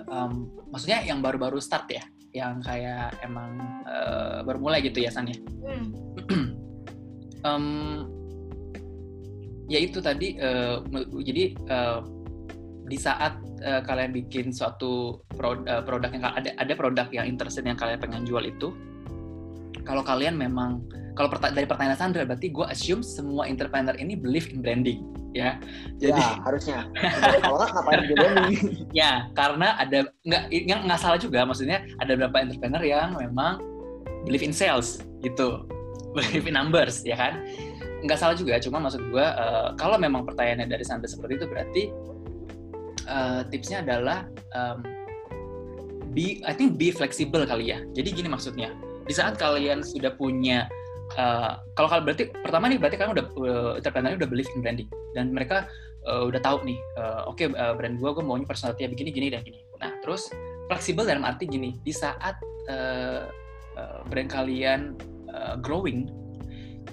[0.08, 2.04] um, maksudnya yang baru-baru start ya
[2.36, 5.88] yang kayak emang uh, baru mulai gitu ya San ya hmm.
[7.48, 7.66] um,
[9.68, 10.84] ya itu tadi uh,
[11.24, 12.00] jadi uh,
[12.88, 13.36] di saat
[13.68, 18.00] uh, kalian bikin suatu pro, uh, produk yang ada ada produk yang interested yang kalian
[18.00, 18.72] pengen jual itu
[19.88, 20.84] kalau kalian memang
[21.16, 25.58] kalau perta dari pertanyaan Sandra berarti gue assume semua entrepreneur ini believe in branding ya.
[25.98, 26.80] Jadi ya, harusnya.
[27.42, 28.58] Kalau nggak ngapain dia branding?
[28.92, 30.44] Ya karena ada nggak
[30.86, 31.48] nggak salah juga.
[31.48, 33.64] Maksudnya ada beberapa entrepreneur yang memang
[34.28, 35.64] believe in sales gitu.
[36.18, 37.46] Believe in numbers ya kan?
[38.02, 41.84] Nggak salah juga cuma maksud gue uh, kalau memang pertanyaannya dari Sandra seperti itu berarti
[43.06, 44.82] uh, tipsnya adalah um,
[46.18, 47.82] be I think be flexible kali ya.
[47.94, 48.74] Jadi gini maksudnya,
[49.08, 50.68] di saat kalian sudah punya
[51.16, 54.90] uh, kalau kalian berarti pertama nih berarti kalian udah uh, entrepreneur udah believe in branding
[55.16, 55.66] dan mereka
[56.08, 59.28] uh, udah tahu nih, uh, oke okay, uh, brand gua gue maunya personality begini gini
[59.32, 59.60] dan gini.
[59.78, 60.32] Nah terus
[60.72, 62.40] fleksibel dalam arti gini, di saat
[62.72, 63.28] uh,
[63.76, 64.96] uh, brand kalian
[65.32, 66.08] uh, growing,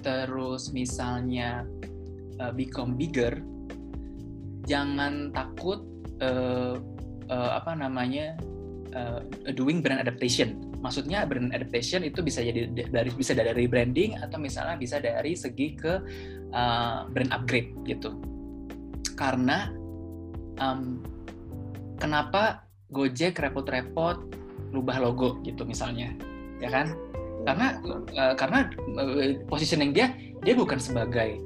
[0.03, 1.63] terus misalnya
[2.43, 3.39] uh, become bigger,
[4.67, 5.81] jangan takut
[6.19, 6.77] uh,
[7.31, 8.35] uh, apa namanya
[8.95, 9.21] uh,
[9.53, 10.57] doing brand adaptation.
[10.81, 15.75] Maksudnya brand adaptation itu bisa jadi dari bisa dari branding atau misalnya bisa dari segi
[15.77, 15.93] ke
[16.55, 18.15] uh, brand upgrade gitu.
[19.19, 19.71] Karena
[20.57, 21.03] um,
[21.99, 24.31] kenapa Gojek repot-repot
[24.71, 26.11] rubah logo gitu misalnya,
[26.59, 26.95] ya kan?
[27.45, 27.67] Karena
[28.15, 28.67] uh, karena
[28.99, 30.11] uh, positioning dia
[30.43, 31.39] dia bukan sebagai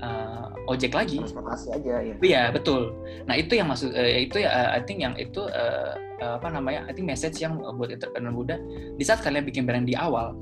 [0.00, 0.37] uh,
[0.68, 1.18] ojek lagi.
[1.18, 2.14] Transportasi aja ya.
[2.20, 2.92] Iya betul.
[3.24, 6.84] Nah itu yang maksud uh, itu ya uh, I think yang itu uh, apa namanya
[6.86, 8.56] I think message yang buat entrepreneur muda
[8.98, 10.34] di saat kalian bikin brand di awal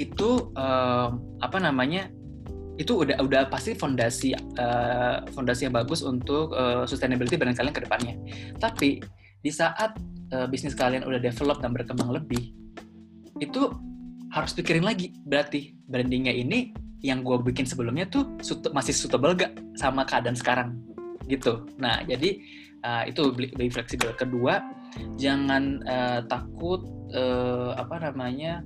[0.00, 1.12] itu uh,
[1.44, 2.08] apa namanya
[2.80, 7.84] itu udah udah pasti fondasi uh, fondasi yang bagus untuk uh, sustainability brand kalian ke
[7.84, 8.16] depannya.
[8.56, 8.98] Tapi
[9.44, 9.94] di saat
[10.32, 12.56] uh, bisnis kalian udah develop dan berkembang lebih
[13.42, 13.68] itu
[14.32, 16.72] harus pikirin lagi berarti brandingnya ini
[17.02, 18.24] yang gue bikin sebelumnya tuh
[18.70, 20.78] masih suitable gak sama keadaan sekarang
[21.26, 21.66] gitu.
[21.78, 22.38] Nah jadi
[22.86, 24.14] uh, itu lebih fleksibel.
[24.14, 24.62] Kedua
[25.18, 28.62] jangan uh, takut uh, apa namanya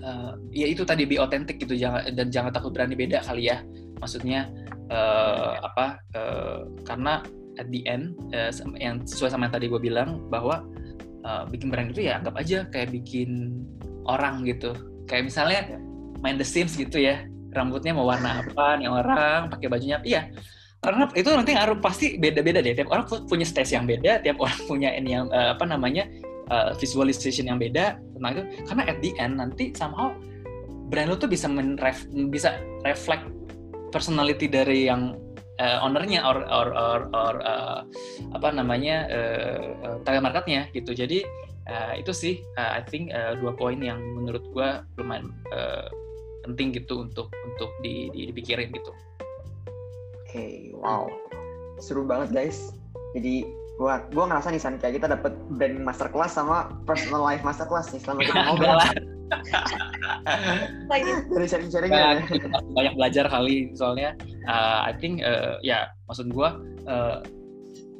[0.00, 3.60] uh, ya itu tadi be otentik gitu jangan dan jangan takut berani beda kali ya.
[4.00, 4.48] Maksudnya
[4.88, 7.20] uh, apa uh, karena
[7.60, 8.48] at the end uh,
[8.80, 10.64] yang sesuai sama yang tadi gue bilang bahwa
[11.28, 13.52] uh, bikin brand itu ya anggap aja kayak bikin
[14.08, 14.72] orang gitu.
[15.04, 15.60] Kayak misalnya
[16.22, 17.26] main The Sims gitu ya.
[17.52, 20.32] Rambutnya mau warna apa nih orang pakai bajunya iya.
[20.82, 22.74] Karena itu nanti ngaruh pasti beda-beda deh.
[22.74, 26.08] Tiap orang punya stage yang beda tiap orang punya ini yang uh, apa namanya
[26.48, 28.42] uh, visualization yang beda tentang itu.
[28.66, 30.14] Karena at the end nanti somehow
[30.88, 32.56] brand lo tuh bisa menref bisa
[32.88, 33.28] reflect
[33.92, 35.14] personality dari yang
[35.60, 37.84] uh, ownernya or or or, or uh,
[38.32, 40.96] apa namanya uh, target marketnya gitu.
[40.96, 41.22] Jadi
[41.68, 44.68] uh, itu sih uh, I think uh, dua poin yang menurut gue
[44.98, 45.86] lumayan uh,
[46.44, 48.92] penting gitu untuk untuk di, di, dipikirin gitu.
[50.26, 51.06] Oke, okay, wow,
[51.78, 52.72] seru banget guys.
[53.12, 57.92] Jadi gua gua ngerasa nih San kayak kita dapat branding masterclass sama personal life masterclass
[57.92, 58.78] nih selama kita ngobrol.
[61.32, 62.20] Dari sharing-sharing ya.
[62.76, 64.12] banyak belajar kali soalnya
[64.44, 67.24] uh, I think uh, ya maksud gua uh,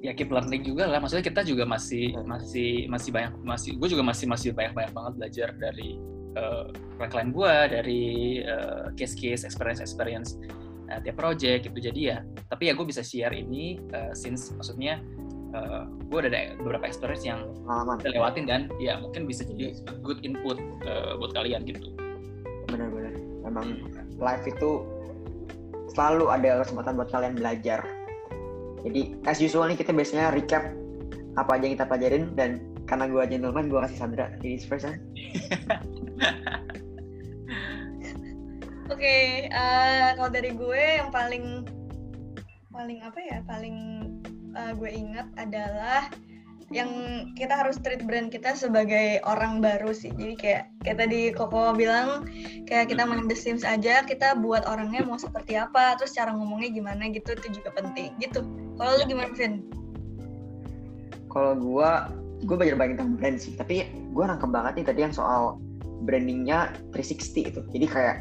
[0.03, 2.27] ya keep learning juga lah maksudnya kita juga masih hmm.
[2.27, 5.95] masih masih banyak masih gue juga masih masih banyak banyak banget belajar dari
[6.37, 6.69] uh,
[7.11, 8.05] klien gue dari
[8.47, 10.39] uh, case-case experience-experience
[10.93, 11.79] uh, tiap project gitu.
[11.79, 15.03] Jadi ya tapi ya gue bisa share ini uh, since maksudnya
[15.57, 17.41] uh, gue udah ada beberapa experience yang
[18.01, 21.93] kita lewatin dan ya mungkin bisa jadi good input uh, buat kalian gitu.
[22.71, 23.15] Benar-benar.
[23.43, 23.67] Memang
[24.17, 24.71] live itu
[25.93, 27.85] selalu ada kesempatan buat kalian belajar.
[28.83, 30.75] Jadi as usual nih kita biasanya recap
[31.39, 34.85] apa aja yang kita pelajarin dan karena gue gentleman gue kasih Sandra di first
[38.93, 41.65] Oke, okay, uh, kalau dari gue yang paling
[42.69, 44.05] paling apa ya, paling
[44.53, 46.13] uh, gue ingat adalah
[46.69, 46.93] yang
[47.33, 50.13] kita harus treat brand kita sebagai orang baru sih.
[50.13, 52.29] Jadi kayak kayak tadi Koko bilang
[52.69, 56.69] kayak kita main The Sims aja, kita buat orangnya mau seperti apa, terus cara ngomongnya
[56.69, 58.45] gimana gitu itu juga penting gitu.
[58.77, 59.65] Kalau lu gimana, Vin?
[61.33, 61.93] Kalau gue,
[62.43, 65.63] gue belajar banyak tentang brand sih, tapi gue nangkep banget nih tadi yang soal
[66.03, 67.61] brandingnya 360 itu.
[67.71, 68.17] Jadi kayak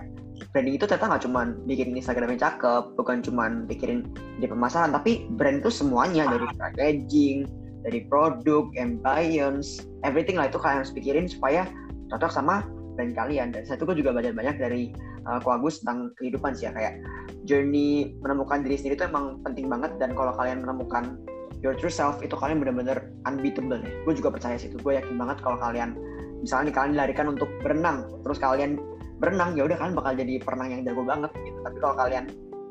[0.53, 4.05] branding itu ternyata nggak cuma bikin Instagram yang cakep, bukan cuma bikin
[4.37, 7.49] di pemasaran, tapi brand itu semuanya dari packaging,
[7.81, 11.65] dari produk, ambience, everything lah itu kalian harus pikirin supaya
[12.13, 13.49] cocok sama brand kalian.
[13.53, 14.93] Dan satu gue juga belajar banyak dari
[15.25, 17.01] uh, Ko Agus tentang kehidupan sih ya kayak
[17.49, 21.17] journey menemukan diri sendiri itu emang penting banget dan kalau kalian menemukan
[21.61, 23.91] your true self itu kalian benar-benar unbeatable ya.
[24.05, 24.77] Gue juga percaya sih itu.
[24.81, 25.93] Gue yakin banget kalau kalian
[26.41, 28.81] misalnya nih kalian dilarikan untuk berenang terus kalian
[29.21, 32.25] berenang ya udah kalian bakal jadi perenang yang jago banget gitu tapi kalau kalian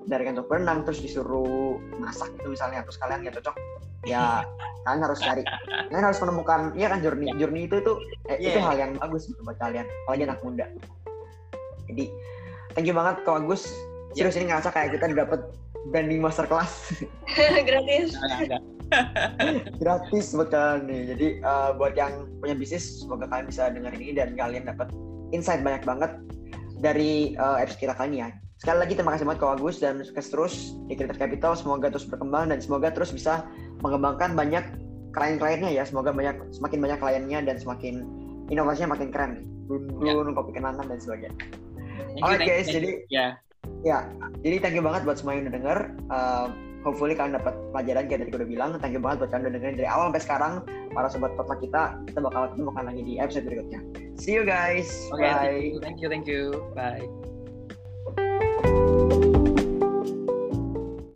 [0.04, 3.56] dilarikan untuk berenang terus disuruh masak itu misalnya terus kalian nggak cocok
[4.10, 4.42] ya
[4.84, 5.42] kalian harus cari
[5.88, 7.92] kalian harus menemukan ya kan journey journey itu itu
[8.26, 8.50] eh, yeah.
[8.50, 10.66] itu hal yang bagus gitu buat kalian apalagi anak muda
[11.86, 12.04] jadi
[12.74, 13.70] thank you banget kak Agus
[14.18, 14.42] serius yeah.
[14.42, 15.40] ini ngerasa kayak kita dapat
[15.88, 16.92] branding masterclass
[17.68, 18.12] gratis.
[19.82, 21.00] Gratis buat kalian nih.
[21.14, 24.90] Jadi uh, buat yang punya bisnis semoga kalian bisa dengar ini dan kalian dapat
[25.30, 26.10] insight banyak banget
[26.82, 28.28] dari uh, episode kita kali ini ya.
[28.60, 30.54] Sekali lagi terima kasih banget Kak Agus dan sukses terus
[30.90, 31.52] di Creator Capital.
[31.56, 33.46] Semoga terus berkembang dan semoga terus bisa
[33.80, 34.64] mengembangkan banyak
[35.16, 35.86] klien-kliennya ya.
[35.86, 38.04] Semoga banyak semakin banyak kliennya dan semakin
[38.52, 39.32] inovasinya makin keren.
[39.70, 40.34] Bun-bun, yeah.
[40.34, 41.32] kopi kenangan dan sebagainya.
[42.26, 42.66] Oke okay, guys.
[42.68, 43.16] jadi ya.
[43.16, 43.30] yeah.
[43.80, 44.12] Ya,
[44.44, 45.78] jadi thank you banget buat semua yang udah denger.
[46.12, 46.46] Uh,
[46.84, 48.70] hopefully kalian dapat pelajaran kayak tadi gue udah bilang.
[48.76, 50.54] Thank you banget buat kalian udah dengerin dari awal sampai sekarang.
[50.90, 53.80] Para sobat potluck kita, kita bakal ketemu lagi di episode berikutnya.
[54.20, 54.90] See you guys.
[55.16, 55.80] Okay, Bye.
[55.80, 56.52] Thank you, thank you.
[56.76, 57.08] Thank you.
[59.16, 59.30] Bye.